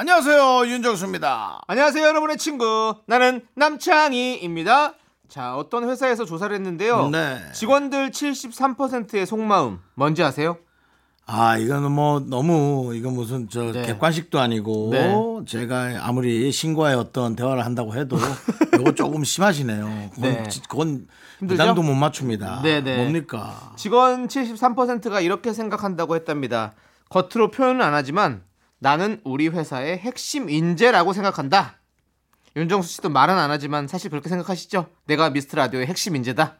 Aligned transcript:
안녕하세요 0.00 0.66
윤정수입니다. 0.66 1.60
안녕하세요, 1.66 2.06
여러분의 2.06 2.38
친구. 2.38 2.94
나는 3.04 3.42
남창희입니다. 3.54 4.94
자, 5.28 5.54
어떤 5.56 5.90
회사에서 5.90 6.24
조사를 6.24 6.56
했는데요. 6.56 7.10
네. 7.10 7.36
직원들 7.52 8.10
73%의 8.10 9.26
속마음 9.26 9.80
뭔지 9.96 10.22
아세요? 10.22 10.56
아 11.26 11.58
이거는 11.58 11.92
뭐 11.92 12.18
너무 12.18 12.94
이거 12.94 13.10
무슨 13.10 13.50
저 13.50 13.72
네. 13.72 13.82
객관식도 13.82 14.40
아니고 14.40 14.88
네. 14.90 15.14
제가 15.46 15.98
아무리 16.00 16.50
신과의 16.50 16.96
어떤 16.96 17.36
대화를 17.36 17.66
한다고 17.66 17.94
해도 17.94 18.16
이거 18.80 18.94
조금 18.94 19.22
심하시네요. 19.22 20.12
그건, 20.14 20.32
네. 20.32 20.48
지- 20.48 20.62
그건? 20.62 21.08
부담도 21.46 21.82
못 21.82 21.92
맞춥니다. 21.92 22.62
네, 22.62 22.82
네. 22.82 22.96
뭡니까? 22.96 23.74
직원 23.76 24.28
73%가 24.28 25.20
이렇게 25.20 25.52
생각한다고 25.52 26.14
했답니다. 26.16 26.72
겉으로 27.10 27.50
표현은 27.50 27.82
안 27.82 27.92
하지만 27.92 28.48
나는 28.80 29.20
우리 29.24 29.48
회사의 29.48 29.98
핵심 29.98 30.48
인재라고 30.50 31.12
생각한다. 31.12 31.76
윤정수 32.56 32.88
씨도 32.94 33.10
말은 33.10 33.38
안 33.38 33.50
하지만 33.50 33.86
사실 33.86 34.10
그렇게 34.10 34.28
생각하시죠? 34.28 34.86
내가 35.06 35.30
미스터 35.30 35.56
라디오의 35.58 35.86
핵심 35.86 36.16
인재다. 36.16 36.56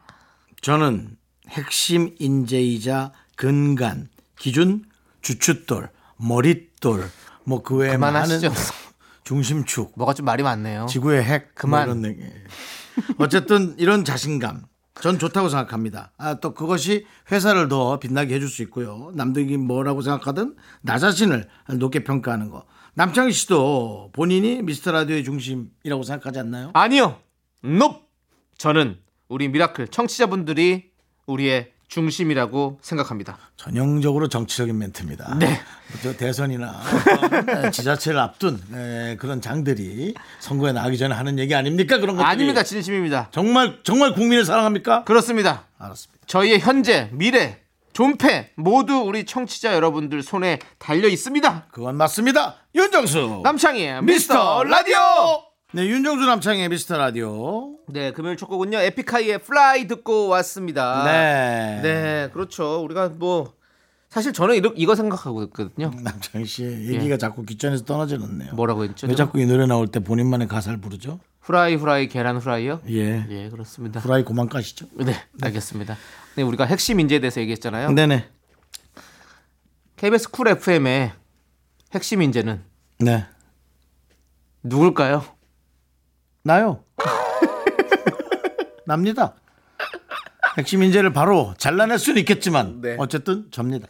저는 0.61 1.17
핵심 1.49 2.15
인재이자 2.19 3.13
근간, 3.37 4.09
기준, 4.39 4.85
주춧돌, 5.23 5.91
머릿돌, 6.17 7.11
뭐 7.45 7.63
그 7.63 7.75
외에 7.77 7.97
많은. 7.97 8.39
중심축, 9.25 9.93
뭐가 9.97 10.13
좀 10.15 10.27
말이 10.27 10.43
많네요. 10.43 10.87
지구의 10.87 11.23
핵, 11.25 11.55
그만. 11.55 11.87
뭐 11.87 11.95
이런 11.97 12.05
얘기. 12.11 12.23
어쨌든 13.19 13.75
이런 13.79 14.05
자신감, 14.05 14.65
전 14.95 15.19
좋다고 15.19 15.49
생각합니다. 15.49 16.13
아, 16.19 16.35
또 16.35 16.53
그것이 16.53 17.07
회사를 17.31 17.69
더 17.69 17.99
빛나게 17.99 18.35
해줄 18.35 18.49
수 18.49 18.63
있고요. 18.63 19.13
남들이 19.15 19.57
뭐라고 19.57 20.03
생각하든 20.03 20.57
나 20.83 20.99
자신을 20.99 21.49
높게 21.79 22.05
평가하는 22.05 22.51
거. 22.51 22.65
남창희 22.95 23.33
씨도 23.33 24.11
본인이 24.13 24.63
미스터 24.63 24.93
라디오의 24.93 25.25
중심이라고 25.25 26.03
생각하지 26.03 26.41
않나요? 26.41 26.71
아니요. 26.75 27.19
nope. 27.65 28.01
저는 28.59 28.99
우리 29.29 29.49
미라클 29.49 29.89
청취자분들이 29.89 30.91
우리의 31.27 31.73
중심이라고 31.91 32.79
생각합니다. 32.81 33.37
전형적으로 33.57 34.29
정치적인 34.29 34.79
멘트입니다. 34.79 35.37
네. 35.39 35.61
저 36.03 36.17
대선이나 36.17 36.81
지자체를 37.73 38.19
앞둔 38.21 38.61
에, 38.73 39.17
그런 39.17 39.41
장들이 39.41 40.15
선거에 40.39 40.73
나가기 40.73 40.97
전에 40.97 41.15
하는 41.15 41.39
얘기 41.39 41.55
아닙니까? 41.55 41.99
그런 41.99 42.17
것들이 42.17 42.31
아닙니다. 42.31 42.63
진심입니다. 42.63 43.29
정말 43.33 43.81
정말 43.83 44.15
국민을 44.15 44.45
사랑합니까? 44.45 45.05
그렇습니다. 45.05 45.67
알았습니다. 45.79 46.25
저희의 46.27 46.61
현재, 46.61 47.11
미래, 47.13 47.59
존폐 47.93 48.53
모두 48.55 48.95
우리 48.99 49.25
청취자 49.27 49.75
여러분들 49.75 50.23
손에 50.23 50.61
달려 50.79 51.09
있습니다. 51.09 51.67
그건 51.73 51.97
맞습니다. 51.97 52.55
윤정수 52.75 53.41
남창희의 53.43 54.03
미스터 54.05 54.63
라디오. 54.63 55.50
네, 55.73 55.87
윤정수 55.87 56.27
남창의 56.27 56.69
미스터 56.69 56.99
라디오. 56.99 57.77
네, 57.87 58.11
금요일 58.11 58.37
첫 58.37 58.47
곡은요. 58.47 58.77
에픽하이의 58.77 59.39
Fly 59.39 59.87
듣고 59.87 60.27
왔습니다. 60.27 61.05
네. 61.05 61.81
네, 61.81 62.31
그렇죠. 62.33 62.83
우리가 62.83 63.11
뭐 63.11 63.55
사실 64.09 64.33
저는 64.33 64.57
이거, 64.57 64.73
이거 64.75 64.97
생각하고 64.97 65.45
있거든요. 65.45 65.93
남창희 66.03 66.45
씨의 66.45 66.95
얘기가 66.95 67.19
자꾸 67.19 67.45
귓전에서 67.45 67.85
떠나질 67.85 68.21
않네요. 68.21 68.55
뭐라고 68.55 68.83
했죠? 68.83 69.07
왜 69.07 69.15
자꾸 69.15 69.39
이 69.41 69.47
노래 69.47 69.65
나올 69.67 69.87
때 69.87 70.01
본인만의 70.01 70.49
가사를 70.49 70.81
부르죠? 70.81 71.21
후라이 71.43 71.77
후라이 71.77 72.09
계란 72.09 72.39
후라이요? 72.39 72.81
예. 72.89 73.27
예, 73.31 73.49
그렇습니다. 73.49 74.01
후라이 74.01 74.25
고만 74.25 74.49
까시죠? 74.49 74.87
네, 74.99 75.15
알겠습니다. 75.41 75.97
네, 76.35 76.43
우리가 76.43 76.65
핵심 76.65 76.99
인재에 76.99 77.21
대해서 77.21 77.41
얘기했잖아요. 77.41 77.93
네 77.93 78.09
네. 78.09 78.29
KBS 79.99 80.33
쿨 80.33 80.49
FM의 80.49 81.13
핵심 81.95 82.23
인재는 82.23 82.65
네. 82.99 83.25
누굴까요? 84.65 85.39
나요. 86.43 86.85
납니다. 88.87 89.35
핵심 90.59 90.83
인재를 90.83 91.13
바로 91.13 91.55
잘라낼 91.59 91.99
수는 91.99 92.19
있겠지만 92.21 92.81
네. 92.81 92.97
어쨌든 92.99 93.51
접니다. 93.51 93.87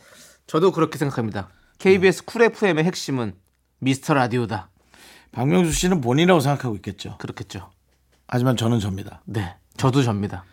저도 0.46 0.72
그렇게 0.72 0.98
생각합니다. 0.98 1.48
KBS 1.78 2.24
쿨 2.26 2.42
FM의 2.42 2.84
핵심은 2.84 3.34
미스터 3.78 4.14
라디오다. 4.14 4.68
박명수 5.32 5.72
씨는 5.72 6.00
본인이라고 6.00 6.40
생각하고 6.40 6.74
있겠죠. 6.76 7.16
그렇겠죠. 7.18 7.70
하지만 8.28 8.56
저는 8.56 8.80
접니다. 8.80 9.22
네, 9.24 9.54
저도 9.76 10.02
접니다. 10.02 10.44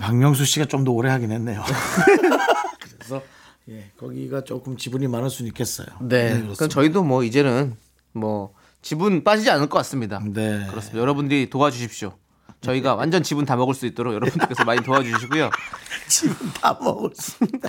박명수 0.00 0.44
씨가 0.44 0.66
좀 0.66 0.84
더 0.84 0.92
오래 0.92 1.10
하긴 1.10 1.32
했네요. 1.32 1.62
그래서 2.80 3.22
예, 3.68 3.90
거기가 3.98 4.44
조금 4.44 4.76
지분이 4.76 5.08
많을 5.08 5.30
수는 5.30 5.48
있겠어요. 5.48 5.86
네, 6.02 6.28
그럼 6.28 6.42
그렇습니다. 6.44 6.68
저희도 6.68 7.02
뭐 7.02 7.24
이제는 7.24 7.76
뭐 8.12 8.54
지분 8.84 9.24
빠지지 9.24 9.50
않을 9.50 9.68
것 9.70 9.78
같습니다. 9.78 10.20
네. 10.22 10.66
그렇습니다. 10.68 11.00
여러분들이 11.00 11.48
도와주십시오. 11.48 12.12
저희가 12.60 12.94
완전 12.94 13.22
지분 13.22 13.46
다 13.46 13.56
먹을 13.56 13.74
수 13.74 13.86
있도록 13.86 14.12
여러분들께서 14.14 14.64
많이 14.64 14.82
도와주시고요. 14.82 15.48
지분 16.08 16.36
다 16.60 16.78
먹었습니다. 16.80 17.68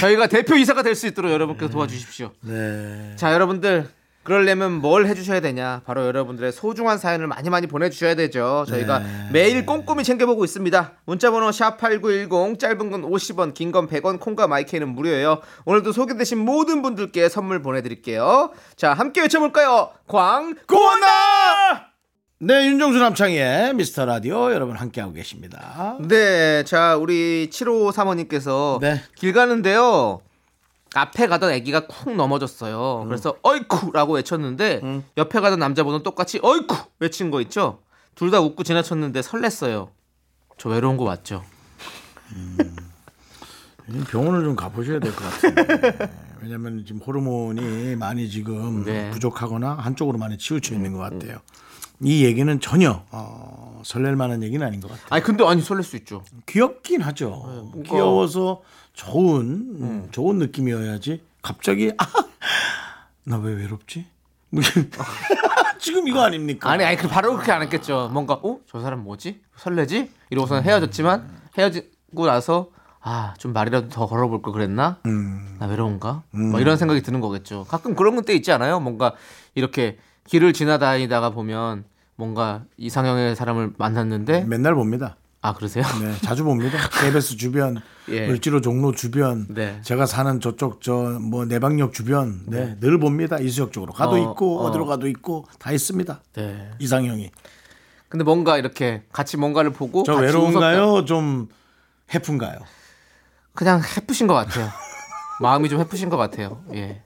저희가 0.00 0.26
대표 0.28 0.56
이사가 0.56 0.82
될 0.82 0.94
수 0.94 1.06
있도록 1.06 1.30
여러분께서 1.30 1.70
도와주십시오. 1.70 2.32
네. 2.40 3.12
자, 3.16 3.34
여러분들 3.34 3.90
그러려면 4.26 4.72
뭘 4.72 5.06
해주셔야 5.06 5.38
되냐? 5.40 5.82
바로 5.86 6.04
여러분들의 6.04 6.50
소중한 6.50 6.98
사연을 6.98 7.28
많이 7.28 7.48
많이 7.48 7.66
보내주셔야 7.68 8.16
되죠. 8.16 8.64
저희가 8.68 8.98
네. 8.98 9.28
매일 9.32 9.64
꼼꼼히 9.64 10.02
챙겨보고 10.02 10.44
있습니다. 10.44 10.92
문자번호 11.04 11.52
샵 11.52 11.78
#8910 11.78 12.58
짧은 12.58 12.90
건 12.90 13.02
50원, 13.02 13.54
긴 13.54 13.70
건 13.70 13.88
100원, 13.88 14.18
콩과 14.18 14.48
마이크는 14.48 14.88
무료예요. 14.88 15.40
오늘도 15.64 15.92
소개되신 15.92 16.38
모든 16.38 16.82
분들께 16.82 17.28
선물 17.28 17.62
보내드릴게요. 17.62 18.50
자, 18.74 18.92
함께 18.94 19.20
외쳐볼까요? 19.22 19.90
광고나! 20.08 21.86
네, 22.38 22.66
윤정수 22.66 22.98
남창의 22.98 23.74
미스터 23.74 24.04
라디오 24.04 24.52
여러분 24.52 24.76
함께하고 24.76 25.14
계십니다. 25.14 25.96
네, 26.00 26.64
자 26.64 26.96
우리 26.96 27.48
7호 27.50 27.92
사모님께서 27.92 28.78
네. 28.82 29.00
길 29.16 29.32
가는데요. 29.32 30.20
앞에 30.96 31.26
가던 31.26 31.52
아기가 31.52 31.86
쿵 31.86 32.16
넘어졌어요. 32.16 33.02
음. 33.02 33.08
그래서 33.08 33.36
어이쿠라고 33.42 34.14
외쳤는데 34.14 35.02
옆에 35.16 35.40
가던 35.40 35.58
남자분은 35.58 36.02
똑같이 36.02 36.38
어이쿠 36.42 36.74
외친 37.00 37.30
거 37.30 37.40
있죠. 37.42 37.80
둘 38.14 38.30
다 38.30 38.40
웃고 38.40 38.62
지나쳤는데 38.64 39.20
설렜어요. 39.20 39.88
저 40.58 40.68
외로운 40.70 40.96
거 40.96 41.04
맞죠? 41.04 41.42
병원을 44.10 44.42
좀 44.42 44.56
가보셔야 44.56 44.98
될 44.98 45.12
것 45.14 45.22
같은데. 45.24 46.10
왜냐면 46.42 46.84
지금 46.86 47.00
호르몬이 47.00 47.96
많이 47.96 48.28
지금 48.28 48.84
네. 48.84 49.10
부족하거나 49.10 49.74
한쪽으로 49.74 50.18
많이 50.18 50.36
치우쳐 50.38 50.74
있는 50.74 50.92
것 50.92 50.98
같아요. 50.98 51.38
이 52.02 52.24
얘기는 52.24 52.60
전혀 52.60 53.02
어, 53.10 53.80
설렐 53.84 54.16
만한 54.16 54.42
얘기는 54.42 54.64
아닌 54.66 54.80
것 54.80 54.88
같아요. 54.90 55.06
아니 55.10 55.22
근데 55.22 55.44
아니 55.46 55.62
설렐 55.62 55.82
수 55.82 55.96
있죠. 55.96 56.22
귀엽긴 56.46 57.00
하죠. 57.02 57.72
귀여워서 57.86 58.62
좋은 59.00 59.40
음, 59.80 60.08
좋은 60.10 60.38
느낌이어야지. 60.38 61.22
갑자기 61.42 61.92
아, 61.98 62.06
나 63.24 63.36
왜 63.38 63.52
외롭지? 63.54 64.06
뭐 64.50 64.62
지금 65.78 66.08
이거 66.08 66.22
아닙니까? 66.24 66.70
아니 66.70 66.82
아니 66.84 66.96
그 66.96 67.06
바로 67.06 67.32
그렇게 67.34 67.52
안 67.52 67.62
했겠죠. 67.62 68.08
뭔가 68.12 68.34
어 68.42 68.58
저 68.66 68.80
사람 68.80 69.04
뭐지 69.04 69.40
설레지 69.56 70.10
이러고서 70.30 70.60
헤어졌지만 70.60 71.28
헤어지고 71.58 72.26
나서 72.26 72.70
아 73.02 73.34
좀 73.38 73.52
말이라도 73.52 73.88
더 73.90 74.06
걸어볼 74.06 74.42
걸 74.42 74.52
그랬나? 74.54 74.98
나 75.58 75.66
외로운가? 75.66 76.22
뭐 76.30 76.58
이런 76.60 76.76
생각이 76.76 77.02
드는 77.02 77.20
거겠죠. 77.20 77.64
가끔 77.68 77.94
그런 77.94 78.20
때 78.24 78.34
있지 78.34 78.50
않아요? 78.50 78.80
뭔가 78.80 79.12
이렇게 79.54 79.98
길을 80.24 80.52
지나다니다가 80.54 81.30
보면 81.30 81.84
뭔가 82.16 82.64
이상형의 82.78 83.36
사람을 83.36 83.74
만났는데 83.76 84.44
맨날 84.44 84.74
봅니다. 84.74 85.16
아 85.46 85.52
그러세요? 85.54 85.84
네, 86.02 86.12
자주 86.22 86.42
봅니다. 86.42 86.76
KBS 87.00 87.36
주변, 87.36 87.80
예. 88.08 88.28
을지로 88.28 88.60
종로 88.60 88.90
주변, 88.90 89.46
네. 89.48 89.78
제가 89.82 90.04
사는 90.04 90.40
저쪽 90.40 90.80
저 90.82 90.92
뭐 91.20 91.44
내방역 91.44 91.92
주변, 91.92 92.42
네, 92.46 92.76
늘 92.80 92.98
봅니다. 92.98 93.38
이수역 93.38 93.72
쪽으로 93.72 93.92
가도 93.92 94.12
어, 94.16 94.18
있고 94.18 94.58
어. 94.60 94.64
어. 94.64 94.72
디로 94.72 94.86
가도 94.86 95.06
있고 95.06 95.46
다 95.60 95.70
있습니다. 95.70 96.20
네. 96.34 96.70
이상형이. 96.80 97.30
근데 98.08 98.24
뭔가 98.24 98.58
이렇게 98.58 99.04
같이 99.12 99.36
뭔가를 99.36 99.70
보고 99.72 100.02
저 100.02 100.14
같이 100.14 100.24
웃었다. 100.36 100.36
외로운가요? 100.48 101.04
좀 101.04 101.48
해픈가요? 102.12 102.58
그냥 103.54 103.80
해프신 103.96 104.26
것 104.26 104.34
같아요. 104.34 104.68
마음이 105.40 105.68
좀 105.68 105.78
해프신 105.78 106.08
것 106.08 106.16
같아요. 106.16 106.64
예. 106.74 107.02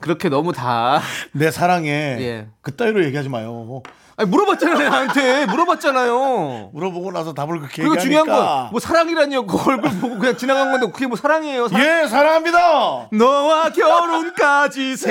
그렇게 0.00 0.28
너무 0.28 0.52
다 0.52 1.00
내 1.32 1.50
사랑에 1.52 1.88
예. 1.90 2.48
그 2.60 2.74
따위로 2.74 3.04
얘기하지 3.04 3.28
마요. 3.28 3.82
아니, 4.16 4.28
물어봤잖아요 4.30 4.88
나한테 4.90 5.46
물어봤잖아요. 5.46 6.70
물어보고 6.72 7.12
나서 7.12 7.32
답을 7.34 7.58
그렇게 7.60 7.82
그리고 7.82 7.98
중요한. 7.98 8.26
건 8.26 8.34
뭐 8.70 8.80
사랑이라니요. 8.80 9.46
그 9.46 9.56
얼굴 9.70 9.90
보고 10.00 10.18
그냥 10.18 10.36
지나간 10.36 10.70
건데 10.72 10.86
그게 10.92 11.06
뭐 11.06 11.16
사랑이에요. 11.16 11.68
사랑- 11.68 11.86
예, 12.04 12.08
사랑합니다. 12.08 13.08
너와 13.12 13.70
결혼까지 13.70 14.96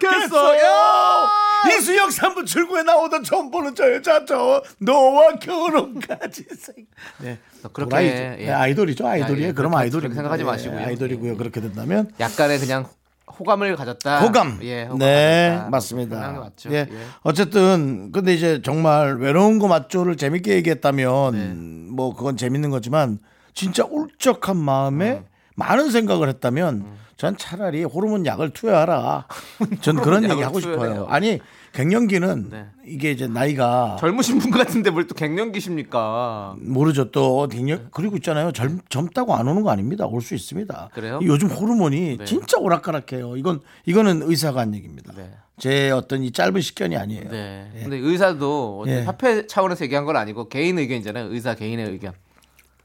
생각했어요. 0.00 0.60
이수영 1.76 2.10
산부 2.10 2.44
출구에 2.44 2.82
나오던 2.84 3.22
처음 3.24 3.50
보는 3.50 3.74
저 3.74 3.92
여자 3.92 4.24
저 4.24 4.62
너와 4.78 5.34
결혼까지 5.40 6.44
생. 6.58 6.86
네. 7.18 7.38
그렇게. 7.72 7.96
예. 8.38 8.46
네, 8.46 8.52
아이돌이죠. 8.52 9.06
아이돌이에요. 9.06 9.48
예, 9.48 9.52
그럼 9.52 9.74
아이돌이 9.74 10.02
그렇게 10.02 10.14
생각하지 10.14 10.44
마시고요. 10.44 10.86
아이돌이고요. 10.86 11.32
예. 11.32 11.36
그렇게 11.36 11.60
된다면 11.60 12.10
약간의 12.18 12.58
그냥 12.58 12.86
호감을 13.38 13.76
가졌다. 13.76 14.20
호감. 14.20 14.58
예, 14.62 14.84
호감 14.84 14.98
네, 14.98 15.48
가졌다. 15.50 15.70
맞습니다. 15.70 16.50
예. 16.70 16.74
예. 16.76 16.88
어쨌든 17.22 18.12
근데 18.12 18.34
이제 18.34 18.60
정말 18.62 19.16
외로운 19.18 19.58
거 19.58 19.68
맞죠를 19.68 20.16
재밌게 20.16 20.54
얘기했다면 20.56 21.32
네. 21.32 21.90
뭐 21.94 22.14
그건 22.14 22.36
재밌는 22.36 22.70
거지만 22.70 23.18
진짜 23.54 23.84
울적한 23.84 24.56
마음에 24.56 25.10
음. 25.12 25.24
많은 25.56 25.90
생각을 25.90 26.28
했다면 26.28 26.86
전 27.16 27.36
차라리 27.36 27.84
호르몬 27.84 28.24
약을 28.24 28.50
투여하라. 28.50 29.26
전 29.82 29.96
그런 29.96 30.24
얘기 30.24 30.40
하고 30.40 30.58
싶어요. 30.60 31.06
아니 31.10 31.38
갱년기는 31.72 32.48
네. 32.50 32.66
이게 32.86 33.10
이제 33.12 33.26
나이가 33.28 33.96
젊으신 34.00 34.38
분 34.38 34.50
같은데 34.50 34.90
뭘 34.90 35.06
또 35.06 35.14
갱년기십니까? 35.14 36.56
모르죠 36.60 37.10
또 37.10 37.48
갱년 37.48 37.88
그리고 37.92 38.16
있잖아요 38.16 38.52
젊, 38.52 38.80
젊다고 38.88 39.34
안 39.34 39.46
오는 39.48 39.62
거 39.62 39.70
아닙니다 39.70 40.06
올 40.06 40.20
수 40.20 40.34
있습니다 40.34 40.90
그래요? 40.92 41.20
요즘 41.22 41.48
호르몬이 41.48 42.18
진짜 42.24 42.58
오락가락해요 42.58 43.36
이건 43.36 43.60
이거는 43.86 44.22
의사가 44.22 44.60
한 44.60 44.74
얘기입니다 44.74 45.12
네. 45.16 45.30
제 45.58 45.90
어떤 45.90 46.22
이 46.22 46.32
짧은 46.32 46.60
식견이 46.60 46.96
아니에요 46.96 47.30
네. 47.30 47.70
근데 47.82 47.96
의사도 47.98 48.84
예. 48.88 49.04
협회 49.04 49.46
차원에서 49.46 49.84
얘기한 49.84 50.04
건 50.04 50.16
아니고 50.16 50.48
개인 50.48 50.78
의견이잖아요. 50.78 51.32
의사 51.32 51.54
개인의 51.54 51.90
의견. 51.90 52.12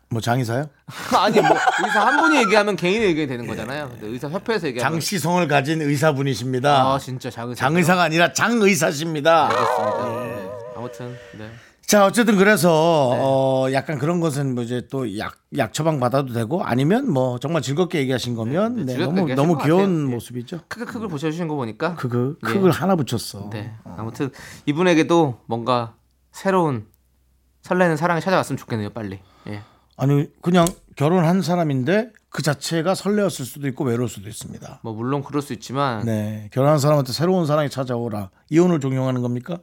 뭐 0.09 0.21
장의사요 0.21 0.69
아니 1.17 1.41
뭐 1.41 1.49
의사 1.85 2.05
한 2.05 2.19
분이 2.21 2.37
얘기하면 2.37 2.75
개인의 2.75 3.07
의견이 3.09 3.27
되는 3.27 3.47
거잖아요. 3.47 3.89
근데 3.89 4.07
의사 4.07 4.29
협회에서 4.29 4.67
얘기하면 4.67 4.93
장시성을 4.93 5.47
가진 5.47 5.81
의사분이십니다 5.81 6.93
아 6.93 6.99
진짜 6.99 7.29
장의사. 7.29 7.59
장의사가 7.59 8.03
아니라 8.03 8.31
장의사십니다 8.31 9.49
알겠습니다. 9.49 10.23
네. 10.23 10.49
아무튼 10.77 11.15
네. 11.37 11.49
자 11.85 12.05
어쨌든 12.05 12.35
그래서 12.37 12.71
어 13.13 13.67
약간 13.71 13.99
그런 13.99 14.19
것은 14.19 14.55
뭐 14.55 14.63
이제 14.63 14.87
또 14.89 15.05
약 15.07 15.35
약 15.57 15.73
처방 15.73 15.99
받아도 15.99 16.33
되고 16.33 16.63
아니면 16.63 17.09
뭐 17.11 17.39
정말 17.39 17.61
즐겁게 17.61 17.99
얘기하신 17.99 18.35
거면 18.35 18.75
네, 18.75 18.83
네, 18.85 18.93
즐겁게 18.93 19.05
너무 19.15 19.29
얘기하신 19.29 19.35
너무 19.35 19.57
것 19.57 19.63
귀여운 19.63 19.81
같아요. 19.83 20.07
예. 20.07 20.13
모습이죠 20.13 20.59
크크 20.67 20.85
크크 20.85 21.07
보셔주신 21.07 21.47
거 21.47 21.55
보니까 21.55 21.95
그그 21.95 22.37
예. 22.43 22.51
그걸 22.51 22.71
하나 22.71 22.95
붙였어 22.95 23.49
네. 23.51 23.71
아무튼 23.97 24.29
이분에게도 24.65 25.41
뭔가 25.47 25.93
새로운 26.31 26.87
설레는 27.61 27.97
사랑이 27.97 28.19
찾아왔으면 28.21 28.57
좋겠네요. 28.57 28.89
빨리. 28.91 29.19
예. 29.47 29.61
아니 29.97 30.27
그냥 30.41 30.65
결혼한 30.95 31.41
사람인데 31.41 32.11
그 32.29 32.41
자체가 32.41 32.95
설레었을 32.95 33.45
수도 33.45 33.67
있고 33.69 33.85
외로울 33.85 34.09
수도 34.09 34.27
있습니다. 34.27 34.79
뭐 34.83 34.93
물론 34.93 35.23
그럴 35.23 35.41
수 35.41 35.53
있지만 35.53 36.05
네, 36.05 36.49
결혼한 36.51 36.79
사람한테 36.79 37.13
새로운 37.13 37.45
사랑이 37.45 37.69
찾아오라. 37.69 38.29
이혼을 38.49 38.79
종용하는 38.79 39.21
겁니까? 39.21 39.57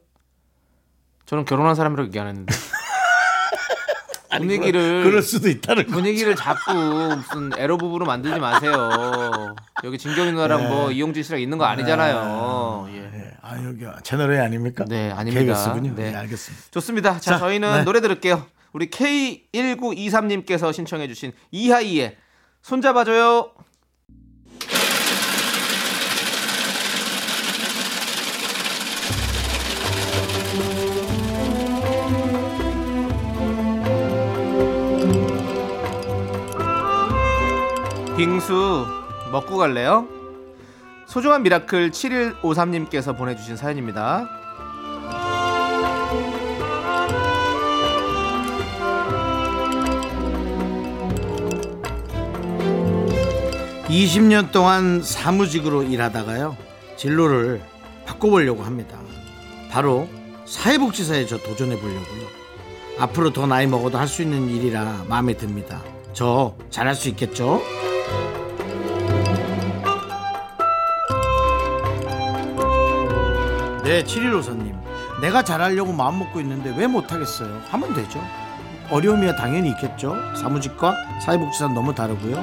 저는 1.27 1.45
결혼한 1.45 1.75
사람이라고 1.75 2.07
얘기 2.09 2.19
안 2.19 2.29
했는데 2.29 2.55
분위기를 4.37 5.05
그럴 5.05 5.23
수도 5.23 5.49
있다는 5.51 5.87
거. 5.87 5.93
분위기를 5.93 6.35
자꾸 6.35 6.73
무슨 6.73 7.51
에러 7.59 7.77
부부로 7.77 8.07
만들지 8.07 8.41
마세요. 8.41 9.55
여기 9.85 9.99
진경이 9.99 10.33
누나랑 10.33 10.69
뭐 10.69 10.91
이용진 10.91 11.23
씨랑 11.23 11.41
있는 11.43 11.59
거 11.59 11.65
아니잖아요. 11.67 12.89
예. 12.95 13.01
네, 13.01 13.35
아 13.43 13.63
여기 13.63 13.85
채널 14.03 14.33
A 14.33 14.41
아닙니까? 14.41 14.87
네, 14.89 15.11
아닙니다. 15.11 15.41
KBS군요. 15.55 15.95
네. 15.95 16.11
네, 16.13 16.17
알겠습니다. 16.17 16.65
좋습니다. 16.71 17.13
자, 17.21 17.33
자, 17.33 17.39
저희는 17.39 17.73
네. 17.73 17.85
노래 17.85 18.01
들을게요. 18.01 18.47
우리 18.73 18.89
K1923님께서 18.89 20.73
신청해주신 20.73 21.33
이하이의 21.51 22.17
손잡아줘요. 22.63 23.53
빙수 38.17 38.87
먹고 39.33 39.57
갈래요? 39.57 40.07
소중한 41.07 41.43
미라클 41.43 41.91
7153님께서 41.91 43.17
보내주신 43.17 43.57
사연입니다. 43.57 44.42
20년 53.93 54.51
동안 54.53 55.03
사무직으로 55.03 55.83
일하다가요 55.83 56.57
진로를 56.97 57.61
바꿔보려고 58.07 58.63
합니다. 58.63 58.99
바로 59.71 60.09
사회복지사에 60.47 61.27
저 61.27 61.39
도전해 61.39 61.79
보려고요. 61.79 62.27
앞으로 62.99 63.33
더 63.33 63.47
나이 63.47 63.67
먹어도 63.67 63.99
할 63.99 64.09
수 64.09 64.23
있는 64.23 64.49
일이라 64.49 65.05
마음에 65.09 65.35
듭니다. 65.35 65.83
저 66.15 66.55
잘할 66.71 66.95
수 66.95 67.09
있겠죠? 67.11 67.61
네, 73.85 74.03
7154님. 74.05 74.81
내가 75.21 75.43
잘하려고 75.43 75.93
마음 75.93 76.19
먹고 76.21 76.41
있는데 76.41 76.75
왜 76.77 76.87
못하겠어요? 76.87 77.63
하면 77.69 77.95
되죠. 77.95 78.21
어려움이야 78.91 79.37
당연히 79.37 79.71
있겠죠. 79.71 80.15
사무직과 80.37 80.95
사회복지사는 81.25 81.75
너무 81.75 81.95
다르고요. 81.95 82.43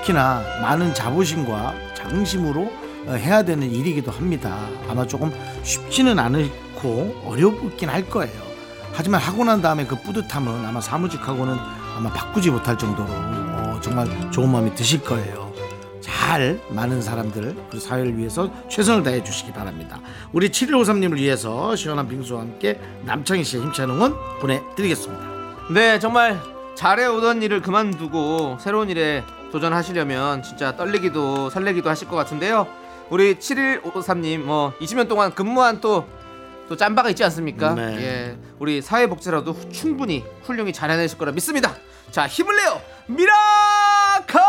특히나 0.00 0.42
많은 0.62 0.94
자부심과 0.94 1.74
자긍심으로 1.94 2.72
어, 3.06 3.12
해야 3.12 3.42
되는 3.42 3.70
일이기도 3.70 4.10
합니다. 4.10 4.58
아마 4.88 5.06
조금 5.06 5.32
쉽지는 5.62 6.18
않고 6.18 7.22
어렵긴 7.24 7.88
할 7.88 8.08
거예요. 8.08 8.50
하지만 8.92 9.20
하고 9.20 9.44
난 9.44 9.62
다음에 9.62 9.86
그 9.86 9.96
뿌듯함은 9.96 10.64
아마 10.64 10.80
사무직하고는 10.80 11.56
아마 11.96 12.12
바꾸지 12.12 12.50
못할 12.50 12.76
정도로 12.76 13.08
어, 13.10 13.80
정말 13.82 14.30
좋은 14.30 14.50
마음이 14.50 14.74
드실 14.74 15.02
거예요. 15.02 15.50
잘 16.00 16.60
많은 16.68 17.02
사람들 17.02 17.54
그리고 17.70 17.78
사회를 17.78 18.16
위해서 18.16 18.50
최선을 18.68 19.02
다해 19.02 19.22
주시기 19.24 19.52
바랍니다. 19.52 20.00
우리 20.32 20.50
7153님을 20.50 21.16
위해서 21.16 21.74
시원한 21.76 22.08
빙수와 22.08 22.40
함께 22.40 22.80
남창희 23.04 23.44
씨의 23.44 23.62
힘찬 23.64 23.90
응원 23.90 24.14
보내드리겠습니다. 24.40 25.24
네, 25.72 25.98
정말 25.98 26.40
잘해오던 26.76 27.42
일을 27.42 27.62
그만두고 27.62 28.58
새로운 28.60 28.88
일에 28.88 29.22
도전하시려면 29.50 30.42
진짜 30.42 30.76
떨리기도 30.76 31.50
설레기도 31.50 31.90
하실 31.90 32.08
것 32.08 32.16
같은데요. 32.16 32.66
우리 33.10 33.34
7153님 33.34 34.38
뭐 34.38 34.72
20년 34.80 35.08
동안 35.08 35.34
근무한 35.34 35.80
또, 35.80 36.06
또 36.68 36.76
짬바가 36.76 37.10
있지 37.10 37.24
않습니까? 37.24 37.74
네. 37.74 37.96
예, 37.98 38.38
우리 38.60 38.80
사회복지라도 38.80 39.70
충분히 39.70 40.24
훌륭히 40.44 40.72
잘 40.72 40.90
해내실 40.90 41.18
거라 41.18 41.32
믿습니다. 41.32 41.74
자, 42.12 42.26
힘을 42.26 42.56
내요! 42.56 42.80
미라클! 43.06 44.40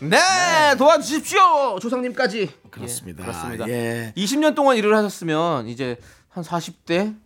네, 0.00 0.76
도와주십시오! 0.76 1.78
조상님까지. 1.80 2.50
그렇습니다. 2.70 3.22
예, 3.22 3.26
그렇습니다. 3.26 3.68
예. 3.68 4.12
20년 4.16 4.54
동안 4.54 4.76
일을 4.76 4.96
하셨으면 4.96 5.66
이제 5.66 5.96
한 6.28 6.44
40대, 6.44 7.16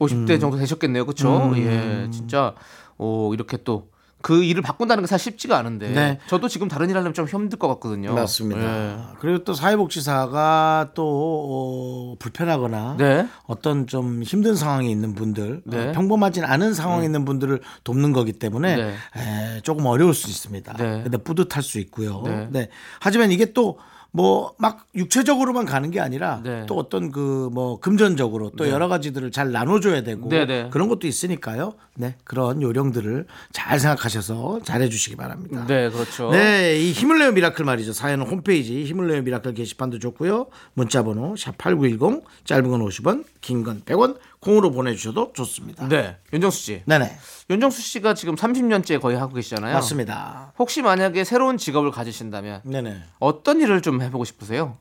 50대 0.00 0.40
정도 0.40 0.56
되셨겠네요. 0.56 1.04
그렇죠? 1.06 1.50
음. 1.50 1.56
예. 1.58 2.10
진짜 2.10 2.54
어, 2.98 3.30
이렇게 3.34 3.56
또 3.58 3.94
그 4.24 4.42
일을 4.42 4.62
바꾼다는 4.62 5.02
게 5.02 5.06
사실 5.06 5.32
쉽지가 5.32 5.58
않은데 5.58 5.90
네. 5.90 6.18
저도 6.28 6.48
지금 6.48 6.66
다른 6.66 6.88
일 6.88 6.96
하려면 6.96 7.12
좀 7.12 7.26
힘들 7.26 7.58
것 7.58 7.68
같거든요. 7.68 8.14
맞습니다. 8.14 8.62
예. 8.62 8.96
그리고 9.20 9.44
또 9.44 9.52
사회복지사가 9.52 10.92
또 10.94 12.14
어, 12.14 12.16
불편하거나 12.18 12.96
네. 12.98 13.28
어떤 13.46 13.86
좀 13.86 14.22
힘든 14.22 14.56
상황에 14.56 14.88
있는 14.88 15.14
분들, 15.14 15.60
네. 15.66 15.88
어, 15.90 15.92
평범하진 15.92 16.42
않은 16.42 16.72
상황에 16.72 17.04
있는 17.04 17.26
분들을 17.26 17.60
돕는 17.84 18.14
거기 18.14 18.32
때문에 18.32 18.76
네. 18.76 18.94
에, 19.16 19.60
조금 19.60 19.84
어려울 19.84 20.14
수 20.14 20.30
있습니다. 20.30 20.72
네. 20.72 21.02
근데 21.02 21.18
뿌듯할 21.18 21.62
수 21.62 21.78
있고요. 21.80 22.22
네. 22.24 22.48
네. 22.50 22.68
하지만 23.00 23.30
이게 23.30 23.52
또 23.52 23.78
뭐 24.16 24.54
막 24.58 24.86
육체적으로만 24.94 25.64
가는 25.66 25.90
게 25.90 25.98
아니라 26.00 26.40
네. 26.44 26.64
또 26.66 26.76
어떤 26.78 27.10
그 27.10 27.50
뭐 27.52 27.78
금전적으로 27.80 28.50
또 28.56 28.68
여러 28.68 28.86
가지들을 28.88 29.30
잘 29.32 29.50
나눠줘야 29.52 30.02
되고 30.02 30.28
네, 30.28 30.46
네. 30.46 30.68
그런 30.70 30.88
것도 30.88 31.06
있으니까요. 31.08 31.74
네 31.96 32.14
그런 32.24 32.62
요령들을 32.62 33.26
잘 33.52 33.78
생각하셔서 33.80 34.60
잘해주시기 34.62 35.16
바랍니다. 35.16 35.64
네, 35.66 35.90
그렇죠. 35.90 36.30
네, 36.30 36.78
이 36.80 36.92
힘을 36.92 37.18
내요 37.18 37.32
미라클 37.32 37.64
말이죠. 37.64 37.92
사연은 37.92 38.26
홈페이지 38.26 38.84
힘을 38.84 39.08
내요 39.08 39.22
미라클 39.22 39.52
게시판도 39.54 39.98
좋고요. 39.98 40.46
문자 40.74 41.02
번호 41.02 41.34
샵 41.36 41.58
8910 41.58 42.24
짧은 42.44 42.70
건 42.70 42.80
50원, 42.80 43.24
긴 43.40 43.64
건 43.64 43.82
100원, 43.84 44.16
콩으로 44.44 44.70
보내주셔도 44.70 45.32
좋습니다. 45.32 45.88
네. 45.88 46.18
윤정수 46.32 46.58
씨. 46.58 46.82
네네 46.84 47.16
윤정수 47.48 47.80
씨가 47.80 48.12
지금 48.14 48.34
30년째 48.34 49.00
거의 49.00 49.16
하고 49.16 49.34
계시잖아요. 49.34 49.72
맞습니다. 49.74 50.52
혹시 50.58 50.82
만약에 50.82 51.24
새로운 51.24 51.56
직업을 51.56 51.90
가지신다면 51.90 52.60
네네 52.64 53.02
어떤 53.18 53.60
일을 53.60 53.80
좀 53.80 54.02
해보고 54.02 54.24
싶으세요? 54.24 54.76